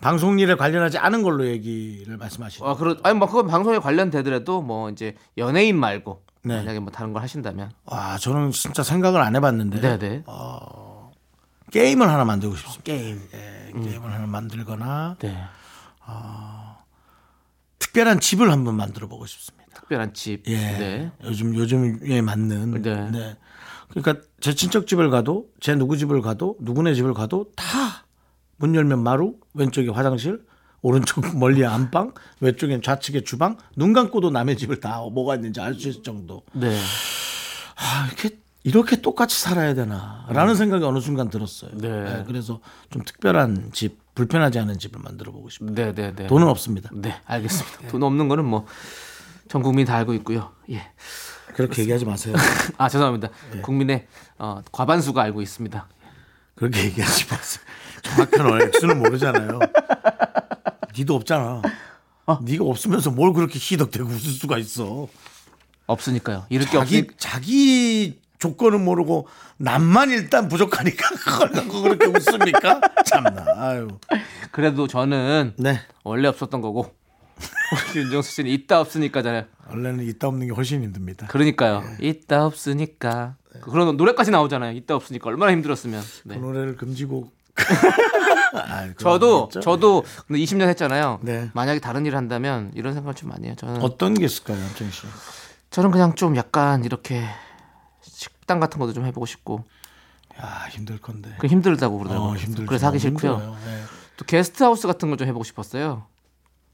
방송 0.00 0.38
일에 0.38 0.54
관련하지 0.54 0.98
않은 0.98 1.22
걸로 1.22 1.46
얘기를 1.46 2.16
말씀하시는. 2.16 2.68
아, 2.68 2.76
그러, 2.76 2.96
아니, 3.02 3.18
뭐, 3.18 3.26
그건 3.26 3.48
방송에 3.48 3.78
관련되더라도 3.80 4.62
뭐, 4.62 4.90
이제, 4.90 5.16
연예인 5.36 5.76
말고, 5.76 6.22
네. 6.44 6.54
만약에 6.58 6.78
뭐, 6.78 6.92
다른 6.92 7.12
걸 7.12 7.20
하신다면. 7.20 7.72
와 7.84 8.16
저는 8.16 8.52
진짜 8.52 8.84
생각을 8.84 9.20
안 9.20 9.34
해봤는데 9.34 9.80
네네. 9.80 10.22
게임을 11.72 12.08
하나 12.08 12.24
만들고 12.24 12.54
싶습니다. 12.54 12.84
게임 12.84 13.20
예, 13.34 13.72
게임을 13.72 14.12
하나 14.12 14.26
만들거나 14.26 15.16
네. 15.18 15.36
특별한 17.78 18.20
집을 18.20 18.50
한번 18.50 18.76
만들어 18.76 19.08
보고 19.08 19.26
싶습니다. 19.26 19.66
특별한 19.74 20.14
집. 20.14 20.42
예. 20.48 20.56
네. 20.56 21.12
요즘 21.24 21.54
요즘에 21.54 22.20
맞는. 22.22 22.82
네. 22.82 23.10
네. 23.10 23.36
그러니까 23.90 24.22
제 24.40 24.54
친척 24.54 24.86
집을 24.86 25.10
가도 25.10 25.48
제 25.60 25.74
누구 25.74 25.96
집을 25.96 26.20
가도 26.20 26.56
누구네 26.60 26.94
집을 26.94 27.14
가도 27.14 27.50
다 27.56 28.04
문 28.60 28.74
열면 28.74 29.04
마루 29.04 29.34
왼쪽에 29.54 29.88
화장실 29.90 30.44
오른쪽 30.82 31.24
멀리 31.38 31.64
안방 31.64 32.12
왼쪽엔 32.40 32.82
좌측에 32.82 33.22
주방 33.22 33.56
눈 33.76 33.92
감고도 33.92 34.30
남의 34.30 34.56
집을 34.56 34.80
다 34.80 34.98
뭐가 35.12 35.36
있는지 35.36 35.60
알 35.60 35.74
수 35.74 35.88
있을 35.88 36.02
정도. 36.02 36.42
네. 36.52 36.76
아 37.76 38.06
이렇게 38.08 38.36
이렇게 38.64 39.00
똑같이 39.00 39.40
살아야 39.40 39.74
되나라는 39.74 40.56
생각이 40.56 40.82
어느 40.84 40.98
순간 40.98 41.30
들었어요. 41.30 41.70
네. 41.74 41.88
네, 41.88 42.24
그래서 42.26 42.58
좀 42.90 43.02
특별한 43.04 43.70
집 43.72 44.00
불편하지 44.18 44.58
않은 44.58 44.80
집을 44.80 45.00
만들어 45.00 45.30
보고 45.30 45.48
싶습니다. 45.48 45.84
네, 45.84 45.92
네, 45.92 46.12
네. 46.12 46.26
돈은 46.26 46.48
없습니다. 46.48 46.90
네, 46.92 47.14
알겠습니다. 47.24 47.86
돈 47.86 48.02
없는 48.02 48.26
거는 48.26 48.44
뭐, 48.44 48.66
전 49.46 49.62
국민이 49.62 49.86
다 49.86 49.94
알고 49.94 50.12
있고요. 50.14 50.50
예. 50.70 50.90
그렇게 51.54 51.82
얘기하지 51.82 52.04
마세요. 52.04 52.34
아, 52.78 52.88
죄송합니다. 52.88 53.28
예. 53.54 53.60
국민의 53.60 54.08
어, 54.38 54.60
과반수가 54.72 55.22
알고 55.22 55.40
있습니다. 55.40 55.88
그렇게 56.56 56.86
얘기하지 56.86 57.26
마세요. 57.30 57.64
정확한 58.02 58.62
액수는 58.62 58.98
모르잖아요. 58.98 59.60
니도 60.96 61.14
없잖아. 61.14 61.62
네가 62.42 62.64
없으면서 62.64 63.12
뭘 63.12 63.32
그렇게 63.32 63.60
희덕대고 63.60 64.08
웃을 64.08 64.32
수가 64.32 64.58
있어. 64.58 65.06
없으니까요. 65.86 66.44
이럴 66.48 66.66
게 66.66 66.72
자기 66.72 66.80
없으니까. 66.80 67.14
자기 67.18 68.20
조건은 68.38 68.84
모르고 68.84 69.26
남만 69.58 70.10
일단 70.10 70.48
부족하니까 70.48 71.08
그걸 71.24 71.50
갖고 71.50 71.82
그렇게 71.82 72.06
웃습니까? 72.06 72.80
참나. 73.04 73.44
아유. 73.56 73.88
그래도 74.52 74.86
저는 74.86 75.54
네. 75.58 75.80
원래 76.04 76.28
없었던 76.28 76.60
거고, 76.60 76.94
윤정수 77.94 78.32
씨는 78.32 78.50
있다 78.50 78.80
없으니까잖아요. 78.80 79.44
원래는 79.70 80.04
있다 80.06 80.28
없는 80.28 80.46
게 80.46 80.52
훨씬 80.52 80.82
힘듭니다. 80.82 81.26
그러니까요. 81.26 81.82
예. 82.02 82.08
있다 82.08 82.46
없으니까. 82.46 83.36
그런 83.62 83.96
노래까지 83.96 84.30
나오잖아요. 84.30 84.72
있다 84.76 84.94
없으니까 84.94 85.28
얼마나 85.28 85.52
힘들었으면. 85.52 86.02
네. 86.24 86.34
그 86.36 86.40
노래를 86.40 86.76
금지곡. 86.76 87.36
아이, 88.54 88.88
그건 88.94 88.96
저도? 88.96 89.48
저도 89.60 90.04
근데 90.26 90.40
20년 90.40 90.68
했잖아요. 90.68 91.18
네. 91.22 91.50
만약에 91.54 91.80
다른 91.80 92.06
일을 92.06 92.16
한다면 92.16 92.70
이런 92.74 92.94
생각을 92.94 93.14
좀 93.14 93.30
많이 93.30 93.46
해요. 93.46 93.54
저는 93.58 93.82
어떤 93.82 94.14
게 94.14 94.24
있을까요, 94.24 94.58
남정 94.58 94.90
씨? 94.90 95.06
저는 95.70 95.90
그냥 95.90 96.14
좀 96.14 96.36
약간 96.36 96.84
이렇게 96.84 97.24
식당 98.48 98.60
같은 98.60 98.80
것도 98.80 98.94
좀 98.94 99.04
해보고 99.04 99.26
싶고 99.26 99.62
야 100.40 100.68
힘들 100.70 100.98
건데. 100.98 101.34
그 101.38 101.46
힘들다고 101.48 101.98
그러더라고요. 101.98 102.30
어. 102.30 102.64
그래서 102.66 102.86
하기 102.86 102.98
싫고요. 102.98 103.36
네. 103.66 103.82
또 104.16 104.24
게스트하우스 104.24 104.86
같은 104.86 105.10
걸 105.10 105.18
좀 105.18 105.28
해보고 105.28 105.44
싶었어요. 105.44 106.06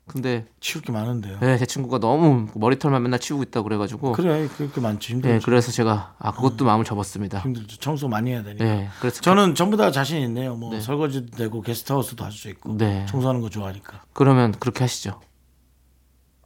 근데 0.07 0.45
치울 0.61 0.85
게 0.85 0.93
많은데요. 0.93 1.38
네, 1.40 1.57
제 1.59 1.64
친구가 1.66 1.99
너무 1.99 2.47
머리털만 2.54 3.02
맨날 3.02 3.19
치우고 3.19 3.43
있다고 3.45 3.64
그래가지고 3.64 4.12
그래, 4.12 4.47
그렇게 4.57 4.81
많지 4.81 5.14
힘들죠. 5.14 5.35
네, 5.35 5.40
그래서 5.43 5.73
제가 5.73 6.14
아 6.19 6.31
그것도 6.31 6.64
마음을 6.64 6.85
접었습니다. 6.85 7.40
힘들죠. 7.40 7.78
청소 7.78 8.07
많이 8.07 8.31
해야 8.31 8.43
되니까. 8.45 8.64
네, 8.64 8.88
그래서 9.00 9.21
저는 9.23 9.54
전부 9.57 9.76
다 9.78 9.90
자신 9.90 10.19
있네요. 10.21 10.54
뭐 10.57 10.71
네. 10.71 10.81
설거지도 10.81 11.37
되고 11.37 11.61
게스트하우스도 11.62 12.23
할 12.23 12.31
수 12.31 12.49
있고 12.50 12.76
네. 12.76 13.04
청소하는 13.09 13.40
거 13.40 13.49
좋아하니까. 13.49 14.02
그러면 14.12 14.52
그렇게 14.52 14.85
하시죠. 14.85 15.21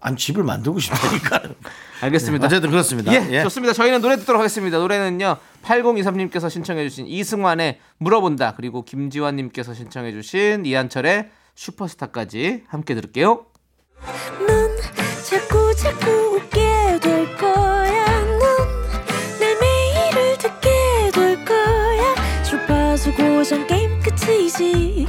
안 0.00 0.16
집을 0.16 0.44
만들고 0.44 0.78
싶다니까. 0.80 1.42
알겠습니다. 2.00 2.46
어쨌든 2.46 2.70
그렇습니다. 2.70 3.12
예, 3.12 3.42
좋습니다. 3.42 3.72
저희는 3.72 4.00
노래 4.00 4.16
듣도록 4.16 4.38
하겠습니다. 4.38 4.78
노래는요. 4.78 5.36
8023님께서 5.64 6.48
신청해주신 6.48 7.06
이승환의 7.08 7.80
물어본다 7.98 8.54
그리고 8.56 8.84
김지환님께서 8.84 9.74
신청해주신 9.74 10.64
이한철의 10.64 11.30
슈퍼스타까지 11.56 12.64
함께 12.68 12.94
들을게요. 12.94 13.46
넌 14.46 14.76
자꾸 15.28 15.74
자꾸 15.74 16.10
웃게 16.36 16.98
될 17.00 17.36
거야. 17.36 18.06
넌내 18.24 19.54
매일을 19.60 20.38
듣게 20.38 21.10
될 21.12 21.44
거야. 21.44 22.42
주파수 22.44 23.12
고정 23.14 23.66
게임 23.66 24.00
끝이지. 24.00 25.08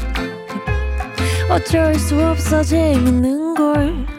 어쩔 1.52 1.94
수 1.96 2.20
없어 2.24 2.64
재밌는 2.64 3.54
걸. 3.54 4.19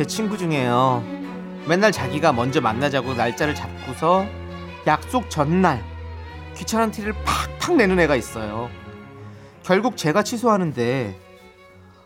제 0.00 0.06
친구 0.06 0.38
중에요. 0.38 1.04
맨날 1.68 1.92
자기가 1.92 2.32
먼저 2.32 2.62
만나자고 2.62 3.12
날짜를 3.12 3.54
잡고서 3.54 4.24
약속 4.86 5.28
전날 5.28 5.84
귀찮은 6.56 6.90
티를 6.90 7.12
팍팍 7.58 7.76
내는 7.76 8.00
애가 8.00 8.16
있어요. 8.16 8.70
결국 9.62 9.98
제가 9.98 10.22
취소하는데 10.22 11.20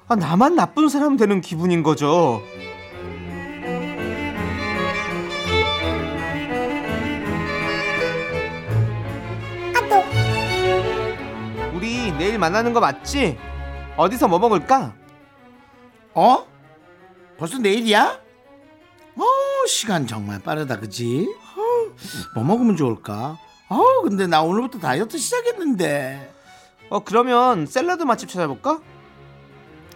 아, 0.09 0.17
나만 0.17 0.57
나쁜 0.57 0.89
사람 0.89 1.17
되는 1.17 1.41
기분인 1.41 1.85
거죠. 1.85 2.43
우리 11.73 12.11
내일 12.19 12.41
만나는 12.41 12.73
거 12.73 12.81
맞지? 12.81 13.39
어디서 13.97 14.27
뭐 14.27 14.41
먹을까? 14.41 14.93
어? 16.15 16.54
벌써 17.39 17.59
내일이야? 17.59 18.21
어, 19.17 19.67
시간 19.67 20.07
정말 20.07 20.41
빠르다, 20.41 20.79
그지? 20.81 21.27
어, 21.57 21.95
뭐 22.35 22.45
먹으면 22.45 22.77
좋을까? 22.77 23.39
어, 23.69 24.03
근데 24.03 24.27
나 24.27 24.43
오늘부터 24.43 24.79
다이어트 24.79 25.19
시작했는데. 25.19 26.33
어 26.91 27.01
그러면 27.01 27.67
샐러드 27.67 28.03
맛집 28.03 28.29
찾아볼까? 28.29 28.81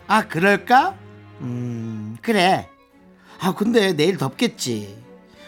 아, 0.06 0.26
그럴까? 0.26 0.94
음, 1.42 2.16
그래. 2.22 2.68
아, 3.40 3.54
근데 3.54 3.92
내일 3.92 4.16
덥겠지. 4.16 4.96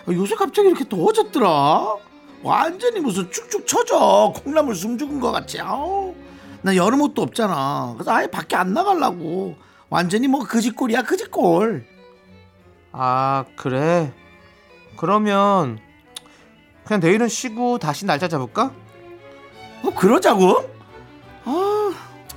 아, 0.06 0.12
요새 0.12 0.34
갑자기 0.34 0.68
이렇게 0.68 0.88
더워졌더라. 0.88 1.96
완전히 2.42 3.00
무슨 3.00 3.30
축축 3.30 3.66
처져. 3.66 4.32
콩나물 4.36 4.74
숨 4.74 4.98
죽은 4.98 5.18
것 5.18 5.32
같지. 5.32 5.60
아우, 5.60 6.14
나 6.62 6.76
여름 6.76 7.00
옷도 7.00 7.22
없잖아. 7.22 7.94
그래서 7.94 8.12
아예 8.12 8.26
밖에 8.26 8.54
안 8.54 8.74
나가려고. 8.74 9.56
완전히 9.90 10.28
뭐 10.28 10.44
그지꼴이야, 10.44 11.02
그지꼴. 11.02 11.84
아 12.92 13.44
그래 13.56 14.12
그러면 14.96 15.78
그냥 16.84 17.00
내일은 17.00 17.28
쉬고 17.28 17.78
다시 17.78 18.04
날짜 18.04 18.26
잡을까? 18.28 18.72
어 19.84 19.90
그러자고? 19.94 20.68
아, 21.44 21.92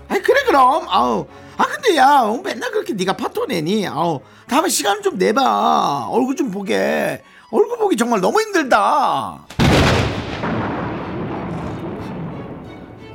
아이 0.09 0.21
그래 0.21 0.43
그럼. 0.45 0.85
아우, 0.89 1.27
아 1.57 1.63
근데 1.65 1.95
야, 1.97 2.21
어, 2.21 2.39
맨날 2.43 2.71
그렇게 2.71 2.93
네가 2.93 3.17
파토 3.17 3.45
내니? 3.47 3.87
아우, 3.87 4.21
다음에 4.47 4.69
시간 4.69 5.01
좀 5.01 5.17
내봐. 5.17 6.07
얼굴 6.09 6.35
좀 6.35 6.51
보게. 6.51 7.23
얼굴 7.51 7.77
보기 7.77 7.97
정말 7.97 8.21
너무 8.21 8.41
힘들다. 8.41 9.45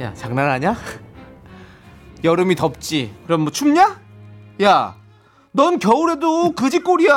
야 0.01 0.15
장난하냐? 0.15 0.77
여름이 2.23 2.55
덥지 2.57 3.15
그럼 3.27 3.43
뭐 3.43 3.53
춥냐? 3.53 4.08
야 4.63 4.95
넌 5.53 5.79
겨울에도 5.79 6.53
그지꼴이야. 6.53 7.15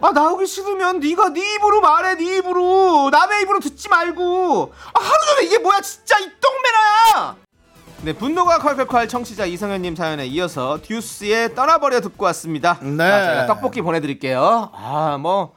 아 0.00 0.12
나오기 0.12 0.46
싫으면 0.46 1.00
네가 1.00 1.30
네 1.30 1.40
입으로 1.54 1.80
말해 1.80 2.16
네 2.16 2.38
입으로. 2.38 3.08
남의 3.10 3.42
입으로 3.42 3.60
듣지 3.60 3.88
말고. 3.88 4.72
아 4.94 5.00
하루 5.00 5.26
종일 5.26 5.44
이게 5.46 5.58
뭐야 5.58 5.80
진짜 5.80 6.18
이 6.18 6.24
똥매나야 6.40 7.36
네 8.02 8.12
분노가 8.12 8.58
콸콸콸 8.58 9.08
청취자 9.08 9.46
이성현님 9.46 9.96
사연에 9.96 10.26
이어서 10.26 10.78
듀스의 10.82 11.54
떠나버려 11.54 12.00
듣고 12.00 12.24
왔습니다. 12.26 12.78
네. 12.82 12.96
자, 12.98 13.24
저희가 13.26 13.46
떡볶이 13.46 13.80
보내드릴게요. 13.82 14.70
아 14.74 15.16
뭐 15.18 15.54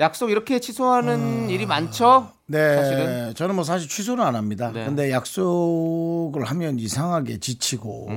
약속 0.00 0.30
이렇게 0.30 0.60
취소하는 0.60 1.50
일이 1.50 1.66
많죠? 1.66 2.30
네, 2.46 2.76
사실은? 2.76 3.34
저는 3.34 3.56
뭐 3.56 3.64
사실 3.64 3.88
취소는 3.88 4.22
안 4.24 4.36
합니다. 4.36 4.70
네. 4.72 4.84
근데 4.84 5.10
약속을 5.10 6.44
하면 6.44 6.78
이상하게 6.78 7.40
지치고, 7.40 8.08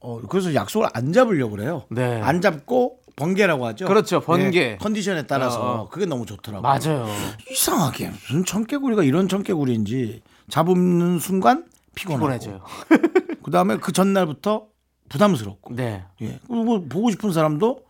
어, 0.00 0.20
그래서 0.28 0.54
약속을 0.54 0.88
안 0.92 1.12
잡으려고 1.12 1.52
그래요. 1.56 1.84
음. 1.88 1.94
네. 1.94 2.20
안 2.22 2.40
잡고 2.40 2.98
번개라고 3.16 3.66
하죠. 3.66 3.86
그렇죠, 3.86 4.20
번개. 4.20 4.50
네, 4.50 4.76
컨디션에 4.80 5.26
따라서 5.26 5.60
어, 5.60 5.80
어. 5.82 5.88
그게 5.88 6.06
너무 6.06 6.24
좋더라고요. 6.24 6.62
맞아요 6.62 7.06
이상하게 7.50 8.08
무슨 8.08 8.44
청개구리가 8.44 9.02
이런 9.02 9.28
청개구리인지 9.28 10.22
잡는 10.48 11.18
순간 11.18 11.66
피곤하고, 11.94 12.26
피곤해져요 12.26 12.60
그 13.42 13.50
다음에 13.50 13.76
그 13.76 13.92
전날부터 13.92 14.66
부담스럽고, 15.10 15.74
네 15.74 16.04
예. 16.22 16.38
그리고 16.46 16.64
뭐 16.64 16.84
보고 16.88 17.10
싶은 17.10 17.32
사람도 17.32 17.84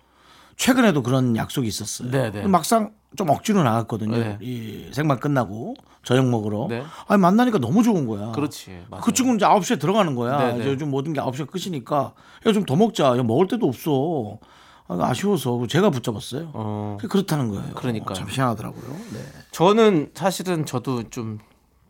최근에도 0.56 1.02
그런 1.02 1.36
약속이 1.36 1.68
있었어요. 1.68 2.10
네, 2.10 2.30
네. 2.32 2.46
막상 2.46 2.92
좀 3.16 3.28
억지로 3.30 3.62
나갔거든요. 3.62 4.16
네. 4.16 4.38
이 4.40 4.88
생방 4.92 5.18
끝나고 5.18 5.74
저녁 6.04 6.26
먹으러. 6.28 6.66
네. 6.68 6.84
아니 7.08 7.20
만나니까 7.20 7.58
너무 7.58 7.82
좋은 7.82 8.06
거야. 8.06 8.30
그렇지 8.32 8.84
맞아요. 8.88 9.02
그 9.04 9.12
친구는 9.12 9.36
이제 9.38 9.46
9시에 9.46 9.80
들어가는 9.80 10.14
거야. 10.14 10.38
네, 10.38 10.52
네. 10.54 10.60
이제 10.60 10.70
요즘 10.70 10.90
모든 10.90 11.12
게 11.12 11.20
9시에 11.20 11.50
끝이니까 11.50 12.14
야 12.46 12.52
좀 12.52 12.64
더 12.64 12.76
먹자. 12.76 13.18
야 13.18 13.22
먹을 13.22 13.48
데도 13.48 13.66
없어. 13.66 14.38
아, 14.88 14.98
아쉬워서 15.08 15.66
제가 15.68 15.90
붙잡았어요. 15.90 16.50
어. 16.52 16.98
그렇다는 17.00 17.48
거예요. 17.48 17.74
그러니까요. 17.74 18.10
어, 18.10 18.14
참 18.14 18.28
희한하더라고요. 18.28 18.92
네. 19.12 19.20
저는 19.52 20.10
사실은 20.14 20.64
저도 20.66 21.10
좀 21.10 21.38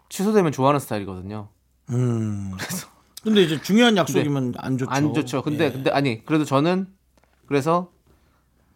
취소되면 0.08 0.52
좋아하는 0.52 0.80
스타일이거든요. 0.80 1.48
음. 1.90 2.52
근데 3.22 3.42
이제 3.42 3.60
중요한 3.60 3.96
약속이면 3.96 4.54
안 4.58 4.78
좋죠. 4.78 4.90
안 4.90 5.12
좋죠. 5.14 5.42
근데 5.42 5.66
예. 5.66 5.70
근데 5.72 5.90
아니 5.90 6.24
그래도 6.24 6.44
저는 6.44 6.88
그래서 7.46 7.90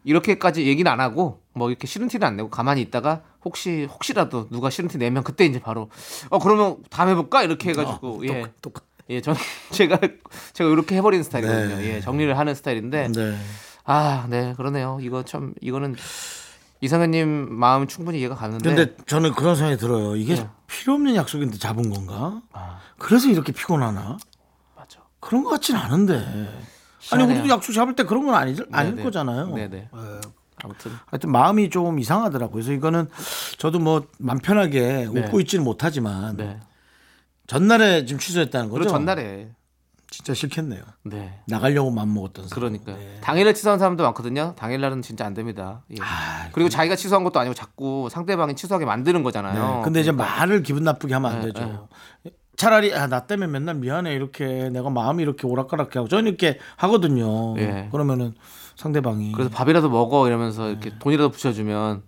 이렇게까지 0.04 0.66
얘기는 0.66 0.90
안 0.90 1.00
하고 1.00 1.40
뭐 1.54 1.70
이렇게 1.70 1.86
싫은 1.86 2.08
티는 2.08 2.26
안 2.26 2.36
내고 2.36 2.50
가만히 2.50 2.82
있다가 2.82 3.22
혹시 3.44 3.86
혹시라도 3.90 4.48
누가 4.50 4.70
싫은 4.70 4.88
티 4.88 4.98
내면 4.98 5.22
그때 5.22 5.44
이제 5.46 5.60
바로 5.60 5.88
어 6.30 6.38
그러면 6.38 6.76
다음에 6.90 7.12
해볼까 7.12 7.42
이렇게 7.42 7.70
해가지고 7.70 8.26
예. 8.28 8.52
똑- 8.60 8.74
예, 9.10 9.20
저는 9.20 9.38
제가 9.70 9.98
제가 10.52 10.70
이렇게 10.70 10.96
해버리는 10.96 11.22
스타일이거든요. 11.24 11.76
네. 11.76 11.94
예, 11.96 12.00
정리를 12.00 12.36
하는 12.36 12.54
스타일인데 12.54 13.08
네. 13.08 13.36
아, 13.84 14.26
네, 14.30 14.54
그러네요. 14.56 14.98
이거 15.02 15.22
참 15.24 15.54
이거는 15.60 15.94
이상현님 16.80 17.48
마음 17.54 17.86
충분히 17.86 18.18
이해가 18.20 18.34
가는데. 18.34 18.74
근데 18.74 18.96
저는 19.06 19.32
그런 19.32 19.56
생각이 19.56 19.78
들어요. 19.78 20.16
이게 20.16 20.34
네. 20.36 20.48
필요 20.66 20.94
없는 20.94 21.14
약속인데 21.14 21.58
잡은 21.58 21.90
건가? 21.90 22.40
아, 22.52 22.80
그래서 22.98 23.28
이렇게 23.28 23.52
피곤하나? 23.52 24.16
맞아. 24.74 25.00
그런 25.20 25.44
것 25.44 25.50
같진 25.50 25.76
않은데. 25.76 26.14
아니 26.16 27.22
희한해요. 27.22 27.28
우리도 27.40 27.48
약속 27.54 27.72
잡을 27.72 27.94
때 27.94 28.04
그런 28.04 28.24
건 28.26 28.34
아니, 28.34 28.56
아닐 28.72 28.96
네. 28.96 29.02
거잖아요. 29.02 29.48
네네. 29.54 29.76
예. 29.94 30.20
아무튼 30.62 30.92
하여튼 31.06 31.30
마음이 31.30 31.70
좀 31.70 31.98
이상하더라고요. 31.98 32.52
그래서 32.52 32.72
이거는 32.72 33.08
저도 33.58 33.78
뭐맘 33.78 34.38
편하게 34.42 35.08
네. 35.12 35.20
웃고 35.26 35.40
있지는 35.40 35.64
못하지만 35.64 36.36
네. 36.36 36.60
전날에 37.46 38.04
지금 38.04 38.20
취소했다는 38.20 38.70
거죠. 38.70 38.88
전날에 38.88 39.50
진짜 40.10 40.32
싫겠네요. 40.32 40.82
네. 41.02 41.40
나가려고 41.48 41.90
맘 41.90 42.14
먹었던 42.14 42.46
사람. 42.48 42.72
그러니까요. 42.72 43.20
당일에 43.20 43.52
취소한 43.52 43.80
사람도 43.80 44.04
많거든요. 44.04 44.54
당일날은 44.56 45.02
진짜 45.02 45.26
안 45.26 45.34
됩니다. 45.34 45.82
예. 45.90 45.96
그리고 46.52 46.68
자기가 46.68 46.94
취소한 46.94 47.24
것도 47.24 47.40
아니고 47.40 47.52
자꾸 47.52 48.08
상대방이 48.12 48.54
취소하게 48.54 48.84
만드는 48.84 49.24
거잖아요. 49.24 49.76
네. 49.78 49.82
근데 49.82 50.00
이제 50.00 50.12
그러니까. 50.12 50.36
말을 50.36 50.62
기분 50.62 50.84
나쁘게 50.84 51.14
하면 51.14 51.32
안 51.32 51.40
네, 51.40 51.46
되죠. 51.46 51.88
차라리 52.56 52.94
아, 52.94 53.08
나 53.08 53.26
때문에 53.26 53.50
맨날 53.50 53.74
미안해 53.74 54.14
이렇게 54.14 54.70
내가 54.70 54.88
마음이 54.88 55.20
이렇게 55.20 55.48
오락가락해 55.48 55.90
하고 55.94 56.06
저는 56.06 56.28
이렇게 56.28 56.60
하거든요. 56.76 57.58
예. 57.58 57.88
그러면은 57.90 58.34
상대방이 58.76 59.32
그래서 59.32 59.50
밥이라도 59.50 59.88
먹어 59.90 60.26
이러면서 60.26 60.68
이렇게 60.70 60.92
돈이라도 60.98 61.30
붙여주면 61.30 62.02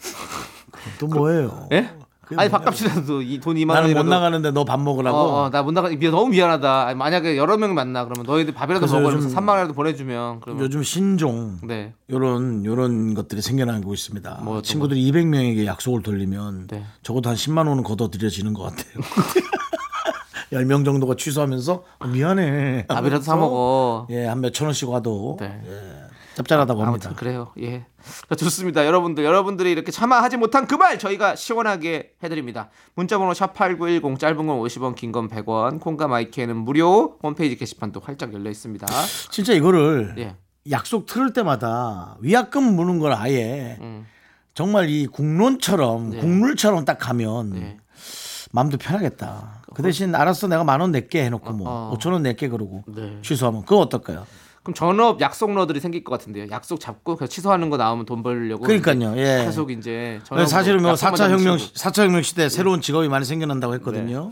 또 0.98 1.06
뭐예요? 1.06 1.68
예? 1.72 1.90
아니. 2.36 2.50
밥값이라도 2.50 3.20
이돈 3.20 3.56
2만 3.56 3.66
나는 3.68 3.82
못 3.90 3.96
원이라도 3.98 4.08
나가는데 4.08 4.50
너 4.50 4.64
밥 4.64 4.80
먹으라고. 4.80 5.16
어, 5.16 5.50
나못 5.50 5.74
나가 5.74 5.88
미 5.90 5.98
너무 6.10 6.28
미안하다. 6.30 6.86
아니, 6.86 6.96
만약에 6.98 7.36
여러 7.36 7.58
명 7.58 7.74
만나 7.74 8.04
그러면 8.06 8.24
너희들 8.26 8.54
밥이라도 8.54 8.80
그래서 8.86 8.94
먹어 8.98 9.08
요즘- 9.12 9.18
이러면서 9.28 9.38
3만 9.40 9.48
원이라도 9.50 9.74
보내주면 9.74 10.40
그러면 10.40 10.64
요즘 10.64 10.82
신종 10.82 11.58
네. 11.62 11.92
요런 12.10 12.64
요런 12.64 13.12
것들이 13.14 13.42
생겨나고 13.42 13.92
있습니다. 13.92 14.40
뭐 14.42 14.54
어떤 14.54 14.62
친구들이 14.62 15.10
200명에게 15.12 15.66
약속을 15.66 16.02
돌리면 16.02 16.68
네. 16.68 16.84
적어도 17.02 17.28
한 17.28 17.36
10만 17.36 17.68
원은 17.68 17.82
걷어 17.82 18.08
들여지는 18.10 18.54
것 18.54 18.62
같아요. 18.64 19.04
10명 20.54 20.84
정도가 20.84 21.14
취소하면서 21.16 21.84
어, 21.98 22.06
미안해. 22.06 22.86
밥이라도 22.88 23.22
사 23.22 23.36
먹어. 23.36 24.06
예, 24.10 24.24
한 24.26 24.40
몇천 24.40 24.66
원씩 24.66 24.88
와도 24.88 25.36
네. 25.40 25.60
짭짤하다고 26.36 26.82
합니다. 26.82 27.08
아무튼 27.10 27.16
그래요. 27.16 27.52
예. 27.60 27.84
자, 28.28 28.34
좋습니다. 28.34 28.84
여러분들, 28.86 29.24
여러분들이 29.24 29.70
이렇게 29.70 29.92
참아하지 29.92 30.36
못한 30.36 30.66
그 30.66 30.76
말 30.76 30.98
저희가 30.98 31.36
시원하게 31.36 32.14
해드립니다. 32.24 32.70
문자번호 32.94 33.32
샵8910 33.32 34.18
짧은 34.18 34.36
건 34.46 34.58
50원, 34.60 34.94
긴 34.96 35.12
건 35.12 35.28
100원, 35.28 35.80
콩과 35.80 36.08
마이크에는 36.08 36.56
무료 36.56 37.18
홈페이지 37.22 37.56
게시판도 37.56 38.00
활짝 38.00 38.32
열려 38.34 38.50
있습니다. 38.50 38.86
진짜 39.30 39.52
이거를 39.52 40.14
예. 40.18 40.36
약속 40.70 41.06
틀을 41.06 41.32
때마다 41.32 42.16
위약금 42.20 42.62
무는 42.74 42.98
걸 42.98 43.12
아예 43.12 43.76
음. 43.80 44.06
정말 44.54 44.88
이 44.88 45.06
국론처럼 45.06 46.10
네. 46.10 46.18
국룰처럼 46.18 46.84
딱 46.84 46.98
가면 46.98 47.50
네. 47.50 47.76
마음도 48.54 48.78
편하겠다. 48.78 49.62
그 49.74 49.82
대신 49.82 50.14
알았어 50.14 50.46
내가 50.46 50.62
만 50.62 50.80
원 50.80 50.92
낼게 50.92 51.24
해놓고 51.24 51.52
뭐 51.54 51.66
어. 51.68 51.90
오천 51.94 52.12
원 52.12 52.22
낼게 52.22 52.48
그러고 52.48 52.84
네. 52.86 53.18
취소하면 53.22 53.62
그거 53.62 53.78
어떨까요? 53.80 54.24
그럼 54.62 54.74
전업 54.74 55.20
약속러들이 55.20 55.80
생길 55.80 56.04
것 56.04 56.12
같은데요. 56.18 56.46
약속 56.52 56.78
잡고 56.78 57.16
그냥 57.16 57.28
취소하는 57.28 57.68
거 57.68 57.76
나오면 57.76 58.06
돈 58.06 58.22
벌려고. 58.22 58.62
그러니까요. 58.64 59.14
예. 59.18 59.44
계속 59.44 59.72
이제 59.72 60.20
그래서 60.30 60.46
사실은 60.46 60.82
뭐 60.82 60.92
약속만 60.92 61.14
4차 61.14 61.22
혁명 61.30 61.58
잡으시고. 61.58 61.74
4차 61.74 62.02
혁명 62.04 62.22
시대 62.22 62.44
에 62.44 62.48
새로운 62.48 62.80
직업이 62.80 63.08
많이 63.08 63.24
생겨난다고 63.24 63.74
했거든요. 63.74 64.30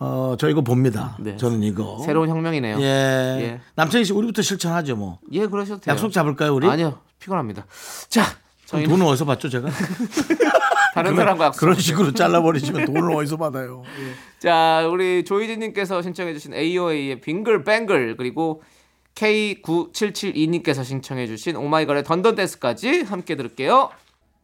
어, 0.00 0.34
저 0.38 0.48
이거 0.48 0.62
봅니다. 0.62 1.16
네. 1.20 1.36
저는 1.36 1.62
이거. 1.62 1.98
새로운 2.06 2.28
혁명이네요. 2.30 2.80
예. 2.80 2.82
예. 2.84 3.60
남창희 3.74 4.04
씨 4.06 4.12
우리부터 4.14 4.40
실천하죠 4.42 4.96
뭐. 4.96 5.18
예, 5.32 5.46
그러셔도 5.46 5.80
돼요. 5.80 5.92
약속 5.92 6.10
잡을까요 6.12 6.54
우리? 6.54 6.66
아니요, 6.68 6.98
피곤합니다. 7.20 7.66
자, 8.08 8.22
저희는 8.68 8.90
돈은 8.90 9.06
어디서 9.06 9.24
받죠 9.24 9.48
제가? 9.48 9.68
다른 10.94 11.16
사람과. 11.16 11.52
그런 11.52 11.74
식으로 11.74 12.12
잘라버리시면 12.12 12.84
돈을 12.84 13.14
어디서 13.14 13.38
받아요? 13.38 13.82
자, 14.38 14.86
우리 14.90 15.24
조이진님께서 15.24 16.02
신청해주신 16.02 16.52
AOA의 16.52 17.20
빙글뱅글 17.22 18.16
그리고 18.18 18.62
K9772님께서 19.14 20.84
신청해주신 20.84 21.56
오마이걸의 21.56 22.04
Dun 22.04 22.22
Dun 22.22 22.41
Dance까지 22.41 23.02
함께 23.02 23.36
들을게요. 23.36 23.88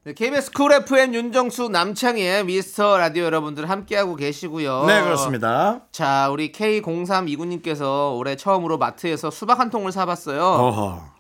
네, 0.05 0.15
KBS 0.15 0.53
쿨 0.53 0.73
FM 0.73 1.15
윤정수 1.15 1.69
남창희의 1.69 2.45
미스터 2.45 2.97
라디오 2.99 3.25
여러분들 3.25 3.69
함께하고 3.69 4.17
계시고요. 4.17 4.85
네 4.87 5.03
그렇습니다. 5.03 5.81
자, 5.93 6.29
우리 6.31 6.51
K0329님께서 6.53 8.17
올해 8.17 8.37
처음으로 8.37 8.79
마트에서 8.79 9.31
수박 9.31 9.61
한 9.61 9.71
통을 9.71 9.93
사봤어요. 9.93 10.43
어허. 10.43 11.14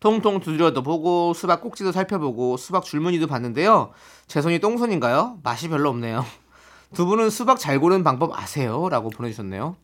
통통 0.00 0.40
두드려도 0.40 0.82
보고 0.82 1.32
수박 1.34 1.60
꼭지도 1.60 1.92
살펴보고 1.92 2.56
수박 2.56 2.84
줄무늬도 2.84 3.26
봤는데요. 3.26 3.90
제 4.26 4.42
손이 4.42 4.58
똥손인가요? 4.58 5.38
맛이 5.42 5.68
별로 5.68 5.88
없네요. 5.90 6.24
두 6.94 7.06
분은 7.06 7.30
수박 7.30 7.58
잘 7.58 7.80
고르는 7.80 8.04
방법 8.04 8.38
아세요? 8.38 8.88
라고 8.88 9.10
보내주셨네요. 9.10 9.76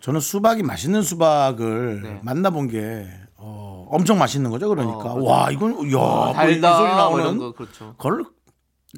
저는 0.00 0.20
수박이 0.20 0.62
맛있는 0.62 1.02
수박을 1.02 2.02
네. 2.02 2.20
만나본 2.22 2.68
게 2.68 3.06
어, 3.36 3.86
엄청 3.90 4.18
맛있는 4.18 4.50
거죠. 4.50 4.68
그러니까 4.68 5.12
어, 5.12 5.22
와 5.22 5.50
이건 5.50 5.90
야뭐 5.90 6.32
달다 6.32 6.72
이 6.72 6.76
소리 6.76 6.88
뭐 6.88 6.96
나오는 6.96 7.38
거 7.38 7.52
그렇죠. 7.52 7.94
걸 7.98 8.24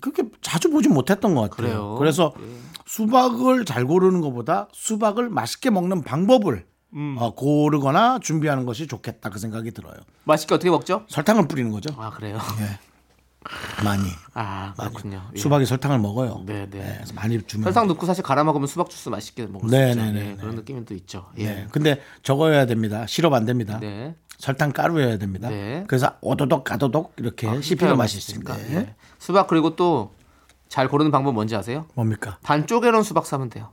그렇게 0.01 0.25
자주 0.41 0.71
보진 0.71 0.93
못했던 0.93 1.35
것 1.35 1.51
같아요. 1.51 1.57
그래요? 1.57 1.95
그래서 1.99 2.33
예. 2.41 2.45
수박을 2.87 3.65
잘 3.65 3.85
고르는 3.87 4.21
것보다 4.21 4.69
수박을 4.73 5.31
맛있게 5.31 5.71
먹는 5.71 6.03
방법을 6.03 6.67
음. 6.95 7.17
어, 7.19 7.35
고르거나 7.35 8.19
준비하는 8.21 8.65
것이 8.67 8.87
좋겠다 8.87 9.31
그 9.31 9.39
생각이 9.39 9.71
들어요. 9.71 9.95
맛있게 10.25 10.55
어떻게 10.55 10.71
먹죠? 10.71 11.05
설탕을 11.09 11.49
뿌리는 11.49 11.71
거죠. 11.71 11.95
아 11.99 12.11
그래요. 12.11 12.39
많이 13.85 14.05
아 14.35 14.75
그렇군요. 14.77 15.23
예. 15.35 15.39
수박이 15.39 15.65
설탕을 15.67 15.99
먹어요. 15.99 16.43
네, 16.47 16.69
네. 16.71 16.79
네, 16.79 16.95
그래서 16.97 17.15
많이 17.15 17.41
주면. 17.43 17.65
설탕 17.65 17.87
넣고 17.89 18.05
사실 18.07 18.23
갈아 18.23 18.45
먹으면 18.45 18.67
수박 18.67 18.91
주스 18.91 19.09
맛있게 19.09 19.47
먹을 19.47 19.69
수 19.69 19.75
네, 19.75 19.91
있죠. 19.91 20.01
네, 20.03 20.09
예, 20.09 20.13
네, 20.13 20.37
그런 20.37 20.51
네. 20.51 20.57
느낌은 20.57 20.85
또 20.85 20.95
있죠. 20.95 21.27
네. 21.37 21.45
예. 21.45 21.67
근데 21.71 22.01
적어야 22.23 22.67
됩니다. 22.67 23.07
시럽 23.07 23.33
안 23.33 23.45
됩니다. 23.47 23.79
네. 23.81 24.15
설탕 24.39 24.73
가루여야 24.73 25.19
됩니다. 25.19 25.49
네. 25.49 25.85
그래서 25.87 26.15
오도독 26.21 26.65
가도독 26.65 27.15
이렇게 27.19 27.47
씹히는 27.47 27.63
씹혀야 27.63 27.95
맛이 27.95 28.19
있습니다. 28.19 28.53
맛있으니까. 28.53 28.81
예. 28.81 28.95
수박 29.19 29.47
그리고 29.47 29.77
또 29.77 30.21
잘 30.71 30.87
고르는 30.89 31.11
방법 31.11 31.35
뭔지 31.35 31.55
아세요? 31.57 31.85
뭡니까? 31.95 32.39
반 32.43 32.67
쪼개놓은 32.67 33.03
수박 33.03 33.27
사면 33.27 33.51
돼요. 33.51 33.71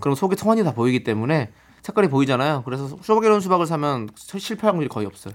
그럼 0.00 0.14
속에 0.16 0.34
선이 0.36 0.64
다 0.64 0.72
보이기 0.72 1.04
때문에 1.04 1.52
색깔이 1.82 2.08
보이잖아요. 2.08 2.62
그래서 2.64 2.96
쪼개놓은 3.02 3.40
수박을 3.40 3.66
사면 3.66 4.08
실패 4.16 4.66
확률이 4.66 4.88
거의 4.88 5.06
없어요. 5.06 5.34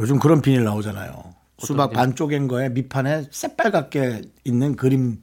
요즘 0.00 0.18
그런 0.18 0.42
비닐 0.42 0.64
나오잖아요. 0.64 1.34
수박 1.58 1.92
반 1.92 2.14
쪼갠 2.14 2.48
거에 2.48 2.68
밑판에 2.68 3.28
새빨갛게 3.30 4.22
있는 4.44 4.76
그림 4.76 5.22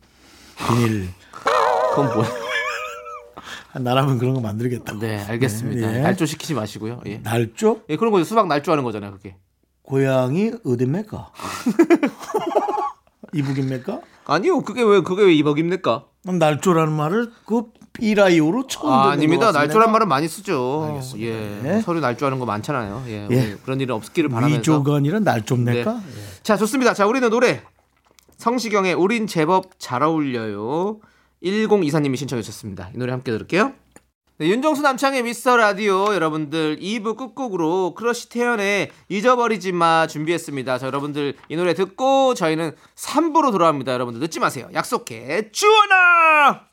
비닐. 0.67 1.09
그건 1.89 2.13
뭐야? 2.13 2.29
나라면 3.79 4.19
그런 4.19 4.33
거 4.33 4.41
만들겠다고. 4.41 4.99
네, 4.99 5.23
알겠습니다. 5.23 5.91
네. 5.91 6.01
날조 6.01 6.25
시키지 6.25 6.53
마시고요. 6.53 7.01
예. 7.07 7.17
날조? 7.17 7.81
예, 7.89 7.97
그런 7.97 8.11
거죠. 8.11 8.23
수박 8.23 8.47
날조하는 8.47 8.83
거잖아요, 8.83 9.13
그게. 9.13 9.35
고향이 9.83 10.53
어딥니까? 10.63 11.31
이북입니까? 13.33 14.01
아니요, 14.25 14.61
그게 14.61 14.83
왜 14.83 15.01
그게 15.01 15.23
왜 15.23 15.33
이벅입니까? 15.33 16.05
그럼 16.21 16.39
날조라는 16.39 16.93
말을 16.93 17.31
그 17.45 17.63
삐라 17.93 18.29
이후로 18.29 18.67
처음 18.67 18.91
아, 18.91 19.03
것 19.03 19.09
아닙니다. 19.11 19.51
날조란 19.51 19.91
말은 19.91 20.07
많이 20.07 20.27
쓰죠. 20.27 20.87
알겠습니다. 20.89 21.27
예. 21.27 21.59
네. 21.61 21.81
서류 21.81 21.99
날조하는 21.99 22.39
거 22.39 22.45
많잖아요. 22.45 23.03
예. 23.07 23.27
예. 23.29 23.57
그런 23.63 23.79
일은 23.79 23.95
없기를 23.95 24.29
바라면서. 24.29 24.59
위조건이란 24.59 25.23
날조입니까? 25.23 25.93
네. 25.93 26.01
자, 26.41 26.57
좋습니다. 26.57 26.93
자, 26.93 27.05
우리는 27.05 27.29
노래 27.29 27.61
성시경의 28.37 28.95
우린 28.95 29.27
제법 29.27 29.79
잘 29.79 30.01
어울려요. 30.03 30.99
1024님이 31.43 32.17
신청해 32.17 32.41
주셨습니다. 32.41 32.89
이 32.95 32.97
노래 32.97 33.11
함께 33.11 33.31
들을게요. 33.31 33.73
네, 34.39 34.47
윤정수 34.47 34.81
남창의 34.81 35.21
미스터 35.21 35.55
라디오 35.57 36.15
여러분들 36.15 36.79
2부 36.79 37.15
끝곡으로 37.15 37.93
크러쉬 37.93 38.29
태연의 38.29 38.89
잊어버리지 39.07 39.71
마 39.71 40.07
준비했습니다. 40.07 40.79
자, 40.79 40.87
여러분들 40.87 41.35
이 41.49 41.55
노래 41.55 41.75
듣고 41.75 42.33
저희는 42.33 42.71
3부로 42.95 43.51
돌아옵니다. 43.51 43.93
여러분들 43.93 44.19
늦지 44.21 44.39
마세요. 44.39 44.67
약속해. 44.73 45.51
주원아! 45.51 46.72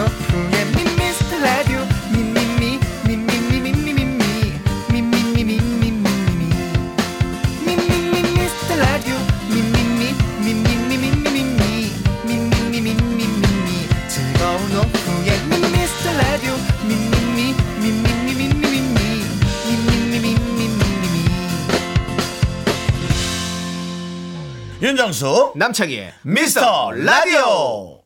윤정수 24.91 25.53
남창희의 25.55 26.13
미스터 26.23 26.91
라디오 26.91 28.01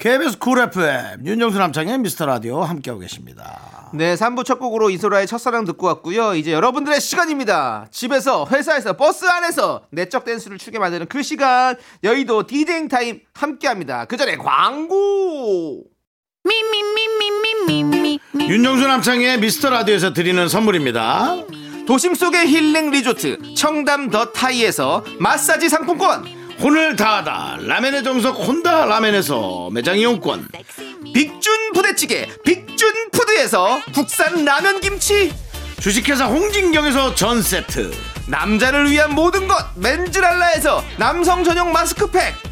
KBS 0.00 0.36
쿨 0.38 0.58
FM 0.58 1.24
윤정수 1.24 1.56
남창의 1.60 1.96
미스터 1.98 2.26
라디오 2.26 2.60
함께하고 2.64 3.00
계십니다. 3.00 3.88
네, 3.94 4.16
3부 4.16 4.44
첫 4.44 4.58
곡으로 4.58 4.90
이소라의 4.90 5.28
첫사랑 5.28 5.64
듣고 5.64 5.86
왔고요. 5.86 6.34
이제 6.34 6.52
여러분들의 6.52 7.00
시간입니다. 7.00 7.86
집에서, 7.92 8.48
회사에서, 8.50 8.96
버스 8.96 9.26
안에서 9.26 9.82
내적 9.90 10.24
댄스를 10.24 10.58
추게 10.58 10.80
만드는 10.80 11.06
그 11.06 11.22
시간 11.22 11.76
여의도 12.02 12.48
디제잉 12.48 12.88
타임 12.88 13.20
함께합니다. 13.34 14.06
그 14.06 14.16
전에 14.16 14.36
광고. 14.36 15.84
Me. 16.44 16.72
윤정수 18.48 18.88
남창의 18.88 19.38
미스터 19.38 19.70
라디오에서 19.70 20.12
드리는 20.12 20.48
선물입니다. 20.48 21.44
도심 21.86 22.14
속의 22.14 22.46
힐링 22.46 22.90
리조트 22.90 23.54
청담 23.54 24.10
더 24.10 24.26
타이에서 24.26 25.04
마사지 25.18 25.68
상품권. 25.68 26.24
혼을 26.60 26.94
다하다 26.94 27.58
라멘의 27.62 28.04
정석 28.04 28.36
혼다 28.46 28.84
라멘에서 28.84 29.70
매장 29.72 29.98
이용권 29.98 30.46
빅준 31.12 31.72
부대찌개 31.74 32.28
빅준 32.44 33.10
푸드에서 33.10 33.80
국산 33.92 34.44
라면 34.44 34.80
김치. 34.80 35.32
주식회사 35.80 36.26
홍진경에서 36.26 37.16
전 37.16 37.42
세트 37.42 37.90
남자를 38.28 38.88
위한 38.88 39.12
모든 39.14 39.48
것 39.48 39.56
맨즈랄라에서 39.74 40.84
남성 40.98 41.42
전용 41.42 41.72
마스크팩. 41.72 42.51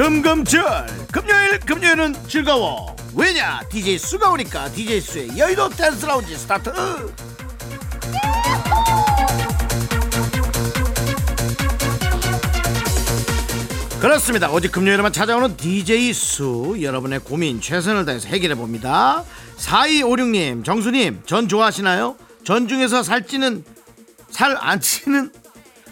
금금절. 0.00 0.86
금요일 1.12 1.60
금요일은 1.60 2.14
즐거워. 2.26 2.96
왜냐? 3.14 3.60
DJ 3.68 3.98
수가 3.98 4.30
오니까 4.30 4.70
DJ 4.70 4.98
수의 4.98 5.36
여의도 5.38 5.68
댄스 5.68 6.06
라운지 6.06 6.34
스타트. 6.38 6.72
그렇습니다. 14.00 14.50
오직 14.50 14.72
금요일에만 14.72 15.12
찾아오는 15.12 15.56
DJ 15.56 16.14
수. 16.14 16.78
여러분의 16.80 17.20
고민 17.20 17.60
최선을 17.60 18.06
다해서 18.06 18.28
해결해 18.28 18.54
봅니다. 18.54 19.24
4256님 19.58 20.64
정수님 20.64 21.20
전 21.26 21.48
좋아하시나요? 21.48 22.16
전 22.44 22.66
중에서 22.66 23.02
살찌는 23.02 23.64
살 24.30 24.56
안 24.58 24.80
찌는 24.80 25.30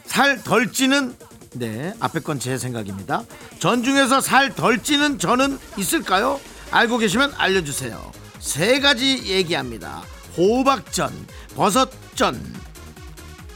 살 0.06 0.42
덜 0.42 0.72
찌는 0.72 1.14
네 1.54 1.94
앞에 2.00 2.20
건 2.20 2.38
제 2.38 2.56
생각입니다. 2.58 3.24
전 3.58 3.82
중에서 3.82 4.20
살 4.20 4.54
덜 4.54 4.82
찌는 4.82 5.18
전은 5.18 5.58
있을까요? 5.76 6.40
알고 6.70 6.98
계시면 6.98 7.32
알려주세요. 7.36 8.12
세 8.38 8.80
가지 8.80 9.24
얘기합니다. 9.26 10.02
호박전 10.36 11.12
버섯전 11.56 12.40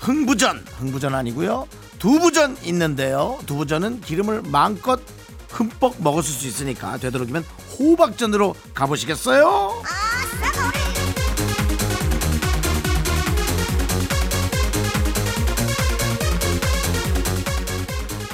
흥부전. 0.01 0.65
흥부전 0.79 1.15
아니고요. 1.15 1.69
두부전 2.01 2.57
있는데요. 2.65 3.39
두부전은 3.47 4.01
기름을 4.01 4.43
마음껏 4.47 5.01
흠뻑 5.51 5.97
먹었을 6.03 6.33
수 6.33 6.49
있으니까 6.49 6.97
되도록이면 6.97 7.45
호박전으로 7.79 8.57
가보시겠어요? 8.75 9.83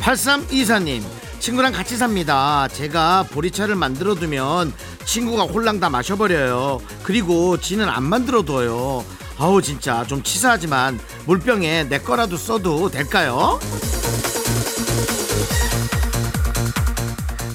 8324님. 0.08 1.02
친구랑 1.38 1.72
같이 1.72 1.96
삽니다. 1.96 2.66
제가 2.68 3.24
보리차를 3.30 3.74
만들어 3.74 4.14
두면 4.14 4.72
친구가 5.04 5.44
홀랑 5.44 5.80
다 5.80 5.90
마셔버려요. 5.90 6.80
그리고 7.02 7.58
지는 7.60 7.88
안 7.88 8.04
만들어 8.04 8.42
둬요. 8.42 9.04
아우 9.38 9.60
진짜 9.60 10.04
좀 10.06 10.22
치사하지만 10.22 10.98
물병에 11.26 11.84
내 11.84 11.98
거라도 11.98 12.36
써도 12.36 12.88
될까요? 12.88 13.60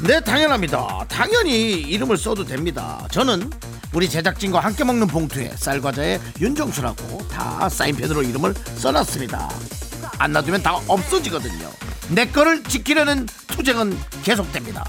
네 0.03 0.21
당연합니다. 0.21 1.05
당연히 1.09 1.73
이름을 1.81 2.17
써도 2.17 2.45
됩니다. 2.45 3.05
저는 3.11 3.49
우리 3.93 4.07
제작진과 4.07 4.59
함께 4.59 4.83
먹는 4.83 5.07
봉투에 5.07 5.53
쌀과자에 5.55 6.19
윤정수라고 6.39 7.27
다 7.29 7.67
사인펜으로 7.67 8.21
이름을 8.21 8.53
써놨습니다. 8.75 9.49
안 10.19 10.31
놔두면 10.31 10.61
다 10.61 10.79
없어지거든요 10.87 11.82
내 12.13 12.27
거를 12.27 12.63
지키려는 12.63 13.25
투쟁은 13.47 13.97
계속됩니다. 14.23 14.83